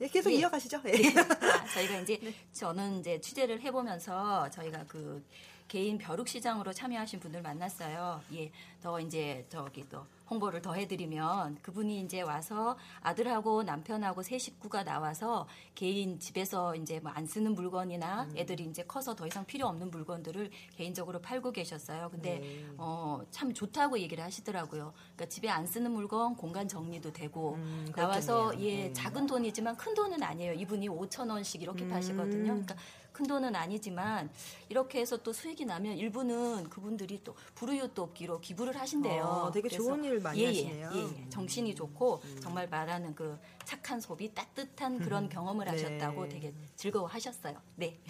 [0.00, 0.36] 예, 계속 네.
[0.36, 0.80] 이어가시죠.
[0.86, 0.92] 예.
[0.92, 1.14] 네.
[1.20, 2.18] 아, 저희가 이제
[2.52, 5.22] 저는 이제 취재를 해보면서 저희가 그
[5.70, 8.20] 개인 벼룩 시장으로 참여하신 분들 만났어요.
[8.34, 8.50] 예,
[8.82, 15.46] 더 이제 저기 또 홍보를 더 해드리면 그분이 이제 와서 아들하고 남편하고 세 식구가 나와서
[15.76, 20.50] 개인 집에서 이제 뭐 안 쓰는 물건이나 애들이 이제 커서 더 이상 필요 없는 물건들을
[20.76, 22.08] 개인적으로 팔고 계셨어요.
[22.10, 22.66] 근데 네.
[22.76, 24.92] 어, 참 좋다고 얘기를 하시더라고요.
[25.14, 28.52] 그러니까 집에 안 쓰는 물건 공간 정리도 되고 음, 나와서.
[28.60, 28.92] 예 네.
[28.92, 30.54] 작은 돈이지만 큰 돈은 아니에요.
[30.54, 31.90] 이분이 5천 원씩 이렇게 음.
[31.90, 32.44] 파시거든요.
[32.44, 32.74] 그러니까
[33.20, 34.30] 큰 돈은 아니지만
[34.70, 39.22] 이렇게 해서 또 수익이 나면 일부는 그분들이 또 불우이웃 돕기로 기부를 하신대요.
[39.22, 40.88] 어, 되게 좋은 일 많이 예, 예, 하시네요.
[40.88, 41.14] 음.
[41.18, 41.28] 예, 예.
[41.28, 45.72] 정신이 좋고 정말 말하는 그 착한 소비, 따뜻한 그런 경험을 네.
[45.72, 47.60] 하셨다고 되게 즐거워하셨어요.
[47.76, 48.00] 네.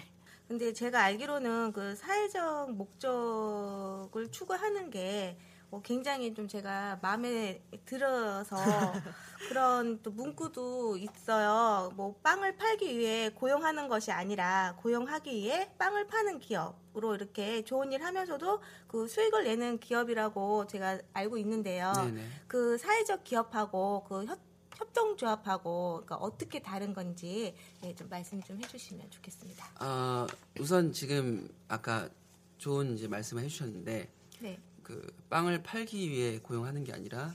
[0.47, 5.37] 근데 제가 알기로는 그 사회적 목적을 추구하는 게
[5.71, 8.55] 어, 굉장히 좀 제가 마음에 들어서
[9.47, 11.91] 그런 또 문구도 있어요.
[11.95, 18.03] 뭐 빵을 팔기 위해 고용하는 것이 아니라 고용하기 위해 빵을 파는 기업으로 이렇게 좋은 일
[18.03, 21.93] 하면서도 그 수익을 내는 기업이라고 제가 알고 있는데요.
[21.93, 22.21] 네네.
[22.47, 24.39] 그 사회적 기업하고 그 협,
[24.75, 27.55] 협동조합하고 그러니까 어떻게 다른 건지
[27.85, 29.65] 예, 좀 말씀 좀 해주시면 좋겠습니다.
[29.79, 30.27] 어,
[30.59, 32.09] 우선 지금 아까
[32.57, 34.09] 좋은 이제 말씀을 해주셨는데
[34.41, 34.59] 네.
[34.91, 37.33] 그 빵을 팔기 위해 고용하는 게 아니라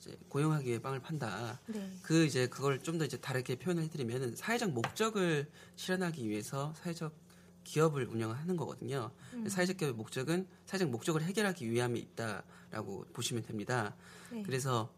[0.00, 1.60] 이제 고용하기 위해 빵을 판다.
[1.68, 1.88] 네.
[2.02, 7.14] 그 이제 그걸 좀 더 이제 다르게 표현을 해드리면은 사회적 목적을 실현하기 위해서 사회적
[7.62, 9.12] 기업을 운영하는 거거든요.
[9.34, 9.48] 음.
[9.48, 13.94] 사회적 기업의 목적은 사회적 목적을 해결하기 위함에 있다라고 보시면 됩니다.
[14.32, 14.42] 네.
[14.42, 14.92] 그래서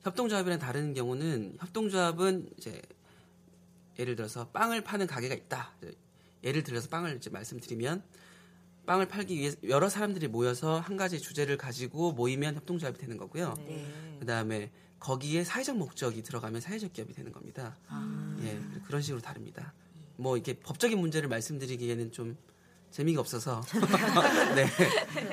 [0.00, 2.82] 협동조합이랑 다른 경우는 협동조합은 이제
[3.98, 5.72] 예를 들어서 빵을 파는 가게가 있다.
[6.42, 8.02] 예를 들어서 빵을 이제 말씀드리면
[8.86, 13.54] 빵을 팔기 위해 여러 사람들이 모여서 한 가지 주제를 가지고 모이면 협동조합이 되는 거고요.
[13.66, 14.16] 네.
[14.20, 14.70] 그다음에
[15.00, 17.76] 거기에 사회적 목적이 들어가면 사회적 기업이 되는 겁니다.
[18.42, 19.74] 예, 그런 식으로 다릅니다.
[20.16, 22.36] 뭐 이렇게 법적인 문제를 말씀드리기에는 좀
[22.90, 23.60] 재미가 없어서
[24.54, 24.66] 네,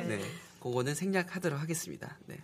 [0.08, 0.22] 네,
[0.60, 2.18] 그거는 생략하도록 하겠습니다.
[2.26, 2.38] 네.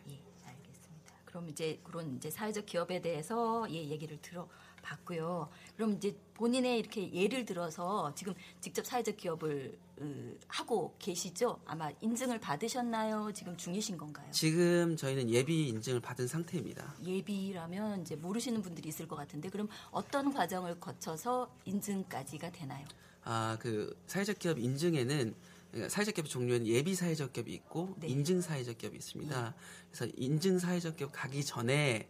[1.25, 4.47] 그럼 이제 그런 이제 사회적 기업에 대해서 예 얘기를 들어
[4.81, 5.49] 봤고요.
[5.75, 9.86] 그럼 이제 본인의 이렇게 예를 들어서 지금 직접 사회적 기업을 으,
[10.47, 11.59] 하고 계시죠?
[11.65, 13.31] 아마 인증을 받으셨나요?
[13.33, 14.29] 지금 중이신 건가요?
[14.31, 16.95] 지금 저희는 예비 인증을 받은 상태입니다.
[17.05, 22.85] 예비라면 이제 모르시는 분들이 있을 것 같은데 그럼 어떤 과정을 거쳐서 인증까지가 되나요?
[23.23, 25.35] 아, 그 사회적 기업 인증에는
[25.71, 28.07] 그러니까 사회적 기업 종류에는 예비 사회적 기업이 있고 네.
[28.07, 29.55] 인증 사회적 기업이 있습니다.
[29.91, 32.09] 그래서 인증 사회적 기업 가기 전에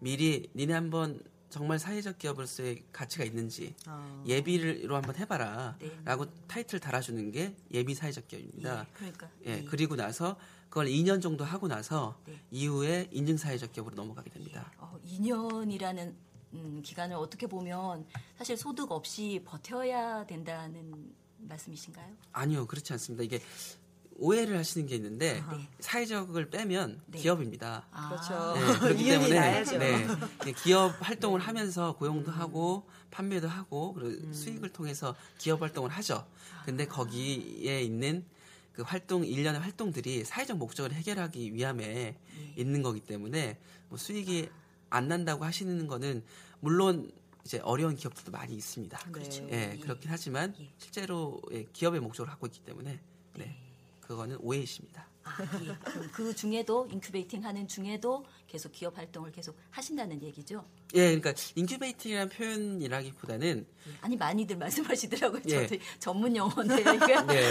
[0.00, 4.22] 미리 니네 한번 정말 사회적 기업으로서의 가치가 있는지 아.
[4.26, 5.90] 예비로 한번 해봐라 네.
[6.04, 8.86] 라고 타이틀 달아주는 게 예비 사회적 기업입니다.
[8.94, 9.64] 그러니까 예, 예.
[9.64, 10.36] 그리고 나서
[10.68, 12.40] 그걸 2년 정도 하고 나서 네.
[12.50, 14.72] 이후에 인증 사회적 기업으로 넘어가게 됩니다.
[14.78, 16.14] 어, 2년이라는
[16.54, 18.06] 음, 기간을 어떻게 보면
[18.36, 22.14] 사실 소득 없이 버텨야 된다는 말씀이신가요?
[22.32, 23.22] 아니요, 그렇지 않습니다.
[23.24, 23.40] 이게
[24.18, 25.68] 오해를 하시는 게 있는데 네.
[25.80, 27.18] 사회적을 빼면 네.
[27.18, 27.86] 기업입니다.
[28.08, 28.54] 그렇죠.
[28.54, 29.66] 네, 그렇기 때문에.
[30.44, 34.32] 네, 기업 활동을 하면서 고용도 하고 판매도 하고 그리고 음.
[34.32, 36.26] 수익을 통해서 기업 활동을 하죠.
[36.64, 38.24] 근데 거기에 있는
[38.72, 42.16] 그 활동 일련의 활동들이 사회적 목적을 해결하기 위함에
[42.56, 44.48] 있는 거기 때문에 뭐 수익이
[44.90, 46.22] 안 난다고 하시는 거는
[46.60, 47.10] 물론
[47.44, 48.98] 이제 어려운 기업들도 많이 있습니다.
[49.12, 49.46] 그렇죠.
[49.50, 53.00] 예, 그렇긴 하지만 실제로 예, 기업의 목적을 갖고 있기 때문에
[53.36, 53.56] 네,
[54.06, 55.08] 그거는 오해이십니다.
[55.24, 55.76] 아, 예.
[56.12, 60.64] 그 중에도 인큐베이팅 하는 중에도 계속 기업 활동을 계속 하신다는 얘기죠?
[60.94, 63.66] 예, 그러니까 인큐베이팅이라는 표현이라기보다는
[64.02, 65.42] 아니 많이들 말씀하시더라고요.
[65.48, 65.66] 예.
[65.66, 66.84] 저도 전문 용어인데
[67.26, 67.50] 네.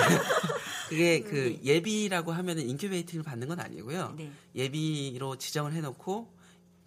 [0.87, 4.15] 그게 그 예비라고 하면은 인큐베이팅을 받는 건 아니고요.
[4.17, 4.31] 네.
[4.55, 6.31] 예비로 지정을 해놓고,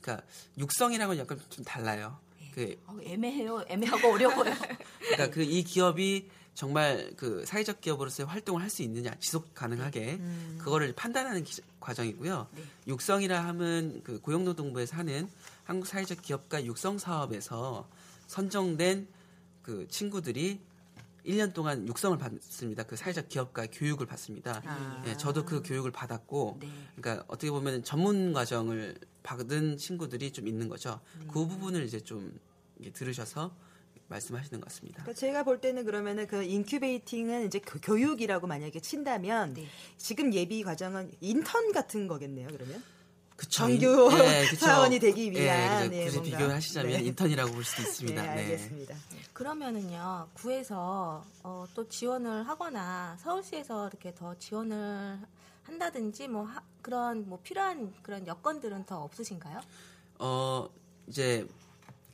[0.00, 0.26] 그러니까
[0.56, 2.18] 육성이랑은 약간 좀 달라요.
[2.54, 3.64] 그 어, 애매해요.
[3.68, 4.54] 애매하고 어려워요.
[5.00, 6.30] 그러니까 그 이 기업이
[6.68, 10.20] 정말 그 사회적 기업으로서의 활동을 할 수 있느냐 지속 가능하게
[10.58, 12.48] 그거를 판단하는 기- 과정이고요.
[12.88, 15.28] 육성이라 하면 그 고용노동부에서 하는
[15.62, 17.88] 한국 사회적 기업가 육성 사업에서
[18.26, 19.06] 선정된
[19.62, 20.60] 그 친구들이
[21.24, 22.82] 1년 동안 육성을 받습니다.
[22.82, 24.60] 그 사회적 기업가의 교육을 받습니다.
[24.64, 25.02] 아.
[25.06, 26.68] 예, 저도 그 교육을 받았고, 네.
[26.96, 30.98] 그러니까 어떻게 보면 전문 과정을 받은 친구들이 좀 있는 거죠.
[31.20, 31.28] 음.
[31.32, 32.36] 그 부분을 이제 좀
[32.94, 33.54] 들으셔서
[34.08, 35.02] 말씀하시는 것 같습니다.
[35.02, 39.66] 그러니까 제가 볼 때는 그러면은 그 인큐베이팅은 이제 교- 교육이라고 만약에 친다면 네.
[39.96, 42.48] 지금 예비 과정은 인턴 같은 거겠네요.
[42.48, 42.82] 그러면
[43.36, 43.50] 그쵸.
[43.68, 44.66] 정규 예, 그쵸.
[44.66, 46.30] 사원이 되기 예, 위한 그래서 예, 굳이.
[46.32, 46.98] 비교하시자면 네.
[47.06, 48.20] 인턴이라고 볼 수도 있습니다.
[48.22, 48.42] 네, 네.
[48.42, 48.96] 알겠습니다.
[49.32, 55.18] 그러면은요 구에서 어, 또 지원을 하거나 서울시에서 이렇게 더 지원을
[55.62, 59.60] 한다든지 뭐 하- 그런 뭐 필요한 그런 여건들은 더 없으신가요?
[60.18, 60.68] 어
[61.06, 61.46] 이제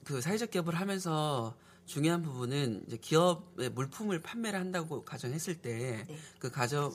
[0.04, 1.54] 그 사회적 기업을 하면서
[1.86, 6.92] 중요한 부분은 이제 기업의 물품을 판매를 한다고 가정했을 때그 가정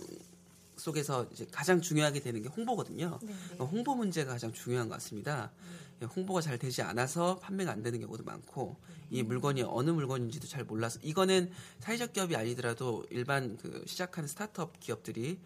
[0.78, 3.20] 속에서 이제 가장 중요하게 되는 게 홍보거든요.
[3.22, 5.52] 네, 어, 홍보 문제가 가장 중요한 것 같습니다.
[6.02, 8.78] 예, 홍보가 잘 되지 않아서 판매가 안 되는 경우도 많고
[9.12, 15.40] 이 물건이 어느 물건인지도 잘 몰라서 이거는 사회적 기업이 아니더라도 일반 그 시작하는 스타트업 기업들이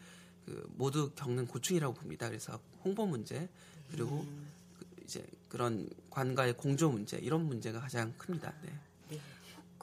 [0.45, 2.27] 그 모두 겪는 고충이라고 봅니다.
[2.27, 3.49] 그래서 홍보 문제
[3.91, 4.25] 그리고
[4.77, 8.53] 그 이제 그런 관과의 공조 문제 이런 문제가 가장 큽니다.
[8.63, 8.73] 네.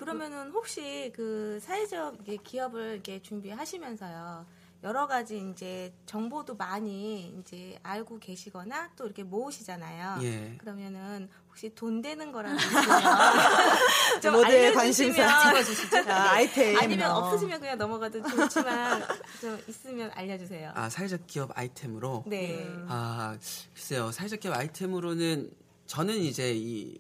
[0.01, 4.47] 그러면은 혹시 그 사회적 기업을 이렇게 준비하시면서요.
[4.83, 10.17] 여러 가지 이제 정보도 많이 이제 알고 계시거나 또 이렇게 모으시잖아요.
[10.23, 10.53] 네.
[10.53, 10.57] 예.
[10.57, 16.11] 그러면은 혹시 돈 되는 거라도 있으면 좀 모두의 알려주시면 관심사 찍어주시죠.
[16.11, 16.79] 아, 아이템.
[16.79, 17.19] 아니면 어.
[17.19, 19.03] 없으시면 그냥 넘어가도 좋지만
[19.39, 20.73] 좀 있으면 알려주세요.
[20.75, 22.67] 아 사회적 기업 아이템으로 네.
[22.89, 23.37] 아
[23.75, 25.51] 글쎄요 사회적 기업 아이템으로는
[25.87, 26.99] 저는 이제 이,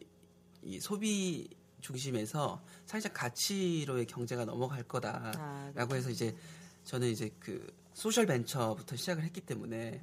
[0.63, 1.49] 이 소비
[1.81, 6.35] 중심에서 사회적 가치로의 경제가 넘어갈 거다라고 해서 이제
[6.83, 10.00] 저는 이제 그 소셜 벤처부터 시작을 했기 때문에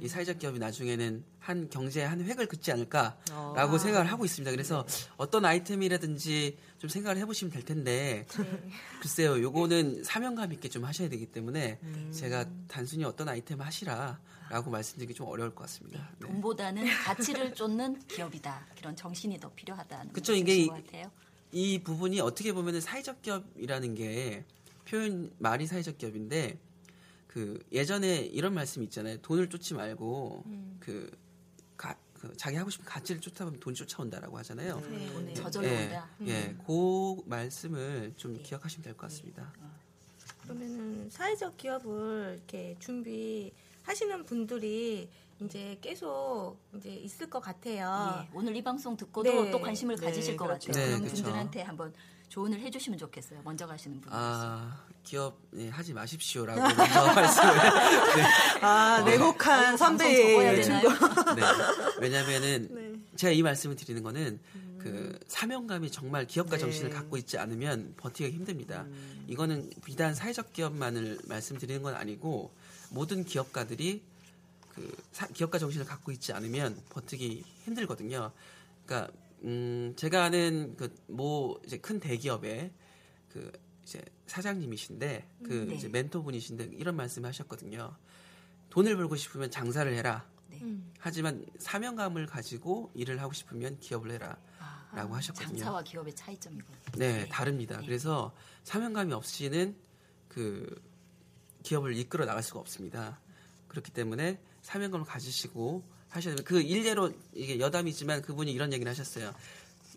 [0.00, 3.78] 이 사회적 기업이 나중에는 한 경제에 한 획을 긋지 않을까라고 어.
[3.78, 4.50] 생각을 하고 있습니다.
[4.50, 4.86] 그래서
[5.18, 8.26] 어떤 아이템이라든지 좀 생각을 해보시면 될 텐데
[9.02, 11.80] 글쎄요, 요거는 사명감 있게 좀 하셔야 되기 때문에
[12.14, 16.08] 제가 단순히 어떤 아이템 하시라라고 말씀드리기 좀 어려울 것 같습니다.
[16.18, 16.28] 네.
[16.28, 18.68] 돈보다는 가치를 쫓는 기업이다.
[18.78, 21.10] 그런 정신이 더 필요하다는 그쵸, 이게 것 같아요.
[21.52, 24.44] 이 부분이 어떻게 보면 사회적 기업이라는 게
[24.88, 26.58] 표현 말이 사회적 기업인데
[27.26, 29.18] 그 예전에 이런 말씀 있잖아요.
[29.22, 30.76] 돈을 쫓지 말고 음.
[30.80, 31.10] 그,
[31.76, 34.80] 가, 그 자기 하고 싶은 가치를 쫓다 보면 돈이 쫓아온다라고 하잖아요.
[34.90, 35.12] 네.
[35.12, 36.10] 돈에 저절로 예, 온다.
[36.26, 36.58] 예, 음.
[36.66, 39.52] 그 말씀을 좀 기억하시면 될 것 같습니다.
[40.42, 45.08] 그러면은 사회적 기업을 이렇게 준비하시는 분들이
[45.46, 48.24] 이제 계속 이제 있을 것 같아요.
[48.24, 49.50] 예, 오늘 이 방송 듣고도 네.
[49.50, 50.68] 또 관심을 네, 가지실 것 그렇죠.
[50.68, 50.84] 같아요.
[50.84, 51.22] 네, 그런 그쵸.
[51.22, 51.92] 분들한테 한번
[52.28, 53.40] 조언을 해주시면 좋겠어요.
[53.44, 54.10] 먼저 가시는 분들.
[54.18, 56.74] 아, 기업 예, 하지 마십시오라고 먼저
[57.14, 57.54] 말씀을.
[57.54, 58.22] 네.
[58.62, 60.62] 아, 내곡한 선배의 네.
[60.72, 61.42] 네.
[62.00, 64.40] 왜냐면은 제가 이 말씀을 드리는 거는
[64.78, 66.60] 그 사명감이 정말 기업가 네.
[66.60, 68.86] 정신을 갖고 있지 않으면 버티기가 힘듭니다.
[69.28, 72.52] 이거는 비단 사회적 기업만을 말씀드리는 건 아니고
[72.90, 74.02] 모든 기업가들이
[74.74, 78.32] 그 사- 기업가 정신을 갖고 있지 않으면 버티기 힘들거든요.
[78.84, 79.12] 그러니까
[79.44, 82.72] 음 제가 아는 그뭐 이제 큰 대기업의
[83.30, 83.52] 그
[83.84, 85.74] 이제 사장님이신데 그 음, 네.
[85.74, 87.94] 이제 멘토분이신데 이런 말씀을 하셨거든요.
[88.70, 90.26] 돈을 벌고 싶으면 장사를 해라.
[90.52, 90.92] 음.
[90.98, 94.36] 하지만 사명감을 가지고 일을 하고 싶으면 기업을 해라.
[94.94, 95.56] 라고 하셨거든요.
[95.56, 96.76] 장사와 기업의 차이점이군요.
[96.98, 97.80] 네, 다릅니다.
[97.80, 99.74] 그래서 사명감이 없이는
[100.28, 100.82] 그
[101.62, 103.18] 기업을 이끌어 나갈 수가 없습니다.
[103.68, 109.32] 그렇기 때문에 사명감을 가지시고 하셔야 되면 그 일례로 이게 여담이지만 그분이 이런 얘기를 하셨어요.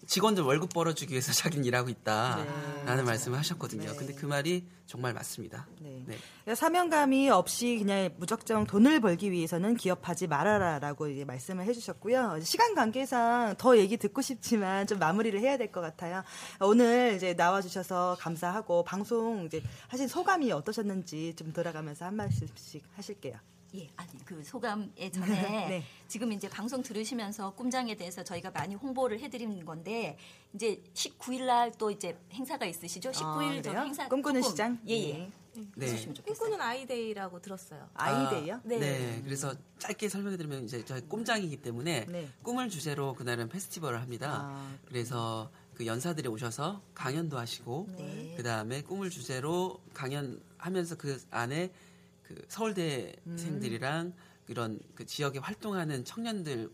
[0.08, 3.89] 직원들 월급 벌어주기 위해서 자기는 일하고 있다라는 말씀을 하셨거든요.
[3.91, 3.97] 네.
[3.97, 5.67] 근데 그 말이 정말 맞습니다.
[5.80, 6.04] 네.
[6.06, 6.15] 네.
[6.43, 12.39] 그러니까 사명감이 없이 그냥 무작정 돈을 벌기 위해서는 기업하지 말아라라고 이제 말씀을 해주셨고요.
[12.43, 16.23] 시간 관계상 더 얘기 듣고 싶지만 좀 마무리를 해야 될 것 같아요.
[16.62, 23.34] 오늘 이제 나와주셔서 감사하고 방송 이제 하신 소감이 어떠셨는지 좀 돌아가면서 한 말씀씩 하실게요.
[23.78, 25.28] 예, 아니 그 소감에 전에
[25.69, 25.84] 네.
[26.07, 30.17] 지금 이제 방송 들으시면서 꿈장에 대해서 저희가 많이 홍보를 해드리는 건데
[30.53, 33.11] 이제 19일 날 또 이제 행사가 있으시죠?
[33.11, 33.86] 19일 저 그래요?
[33.86, 34.80] 행사 꿈꾸는 조금, 시장?
[34.88, 35.32] 예, 예.
[35.55, 35.71] 네.
[35.76, 36.13] 네.
[36.13, 36.23] 좋겠어요.
[36.26, 37.88] 꿈꾸는 아이데이라고 들었어요.
[37.93, 38.61] 아이데이요?
[38.63, 38.80] 네.
[38.80, 39.21] 네.
[39.23, 42.30] 그래서 짧게 설명해드리면 이제 저희 꼼장이기 때문에 네.
[42.43, 44.41] 꿈을 주제로 그날은 페스티벌을 합니다.
[44.43, 48.34] 아, 그래서 그 연사들이 오셔서 강연도 하시고 네.
[48.38, 51.71] 그 다음에 꿈을 주제로 강연하면서 그 안에
[52.28, 54.13] 그 서울대생들이랑
[54.47, 56.71] 이런 그 지역에 활동하는 청년들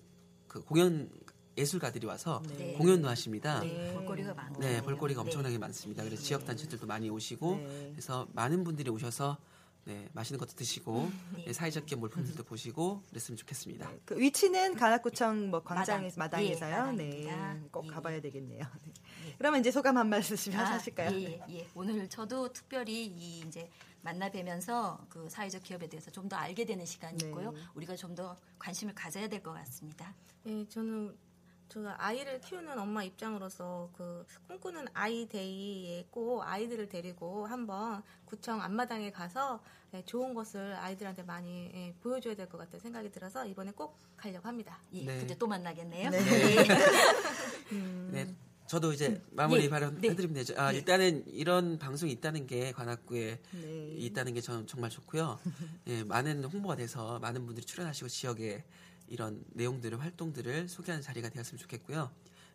[0.47, 1.09] 그 공연
[1.57, 2.73] 예술가들이 와서 네.
[2.73, 3.59] 공연도 하십니다.
[3.59, 4.61] 네, 볼거리가 많고.
[4.61, 5.27] 네, 볼거리가 네.
[5.27, 6.03] 엄청나게 많습니다.
[6.03, 7.89] 그래서 지역 단체들도 많이 오시고 네.
[7.91, 9.37] 그래서 많은 분들이 오셔서
[9.83, 11.11] 네, 맛있는 것도 드시고
[11.45, 13.91] 네, 사회적 몰품들도 보시고 그랬으면 좋겠습니다.
[14.05, 16.41] 그 위치는 관악구청 뭐 광장에서 마당.
[16.41, 16.93] 마당에서요.
[16.93, 17.67] 예, 네, 마당입니다.
[17.71, 18.63] 꼭 가봐야 되겠네요.
[18.85, 19.35] 네.
[19.37, 21.11] 그러면 이제 소감 한 말씀 아, 하실까요?
[21.19, 21.67] 예, 예, 예.
[21.73, 23.69] 오늘 저도 특별히 이 이제
[24.01, 27.51] 만나 뵈면서 그 사회적 기업에 대해서 좀 더 알게 되는 시간이고요.
[27.51, 27.59] 네.
[27.75, 30.13] 우리가 좀 더 관심을 가져야 될 것 같습니다.
[30.45, 31.15] 예, 저는
[31.69, 39.11] 제가 아이를 키우는 엄마 입장으로서 그 꿈꾸는 아이 데이에 꼭 아이들을 데리고 한번 구청 앞마당에
[39.11, 43.97] 가서 예, 좋은 것을 아이들한테 많이 예, 보여줘야 될 것 같은 생각이 들어서 이번에 꼭
[44.17, 44.79] 가려고 합니다.
[44.93, 45.19] 예, 네.
[45.19, 46.09] 그때 또 만나겠네요.
[46.09, 46.19] 네.
[46.19, 46.65] 네.
[48.25, 48.35] 네,
[48.71, 50.53] 저도 이제 마무리 예, 발언해드리면 되죠.
[50.55, 50.77] 아, 예.
[50.77, 53.93] 일단은 이런 방송이 있다는 게 관악구에 네.
[53.97, 55.37] 있다는 게 저는 정말 좋고요.
[55.87, 58.63] 예, 많은 홍보가 돼서 많은 분들이 출연하시고 지역에
[59.09, 62.09] 이런 내용들을 활동들을 소개하는 자리가 되었으면 좋겠고요.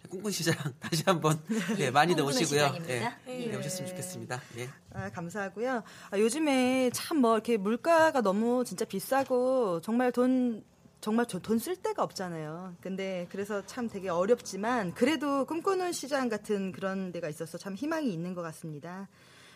[0.08, 1.38] 꿈꾼 시장 다시 한번
[1.76, 2.64] 네, 많이들 꿈꾸는 오시고요.
[2.66, 3.18] 시장입니다.
[3.28, 3.46] 예, 예.
[3.48, 4.40] 네, 오셨으면 좋겠습니다.
[4.56, 4.70] 예.
[4.94, 5.82] 아, 감사하고요.
[6.12, 10.64] 아, 요즘에 참 뭐 이렇게 물가가 너무 진짜 비싸고 정말 돈
[11.07, 12.74] 정말 저돈쓸 데가 없잖아요.
[12.80, 18.34] 근데 그래서 참 되게 어렵지만 그래도 꿈꾸는 시장 같은 그런 데가 있어서 참 희망이 있는
[18.34, 19.07] 것 같습니다.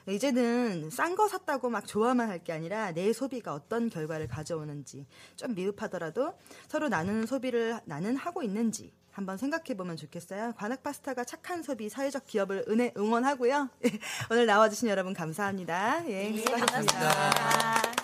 [0.08, 5.56] 이제는 싼 거 샀다고 막 좋아만 할 게 아니라 내 소비가 어떤 결과를 가져오는지 좀
[5.56, 6.34] 미흡하더라도
[6.68, 10.52] 서로 나누는 소비를 나는 하고 있는지 한번 생각해 보면 좋겠어요.
[10.56, 13.70] 관악 파스타가 착한 소비, 사회적 기업을 은혜, 응원하고요.
[14.30, 16.08] 오늘 나와주신 여러분 감사합니다.
[16.08, 17.82] 예, 수고하셨습니다.
[17.96, 17.99] Eu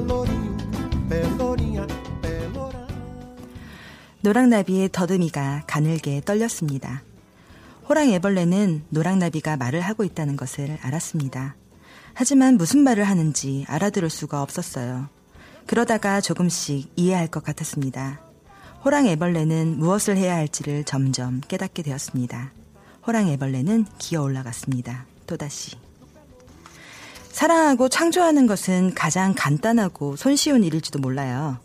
[0.00, 0.56] Pelourinho,
[1.10, 1.86] Pelourinha,
[2.22, 2.86] Pelourã.
[4.22, 7.02] 노랑나비의 더듬이가 가늘게 떨렸습니다.
[7.86, 11.54] 호랑 애벌레는 노랑나비가 말을 하고 있다는 것을 알았습니다.
[12.14, 15.08] 하지만 무슨 말을 하는지 알아들을 수가 없었어요.
[15.66, 18.20] 그러다가 조금씩 이해할 것 같았습니다.
[18.84, 22.52] 호랑 애벌레는 무엇을 해야 할지를 점점 깨닫게 되었습니다.
[23.06, 25.04] 호랑 애벌레는 기어 올라갔습니다.
[25.26, 25.79] 또다시.
[27.30, 31.58] 사랑하고 창조하는 것은 가장 간단하고 손쉬운 일일지도 몰라요.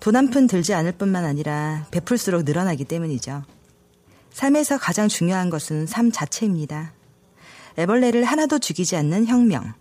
[0.00, 3.42] 돈 한 푼 들지 않을 뿐만 아니라 베풀수록 늘어나기 때문이죠.
[4.32, 6.92] 삶에서 가장 중요한 것은 삶 자체입니다.
[7.78, 9.72] 애벌레를 하나도 죽이지 않는 혁명.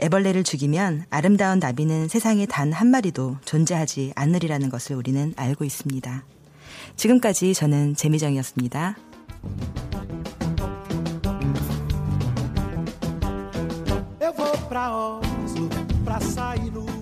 [0.00, 6.24] 애벌레를 죽이면 아름다운 나비는 세상에 단 한 마리도 존재하지 않으리라는 것을 우리는 알고 있습니다.
[6.96, 8.96] 지금까지 저는 재미정이었습니다.
[14.24, 15.68] Eu vou pra Oslo
[16.02, 16.93] pra sair no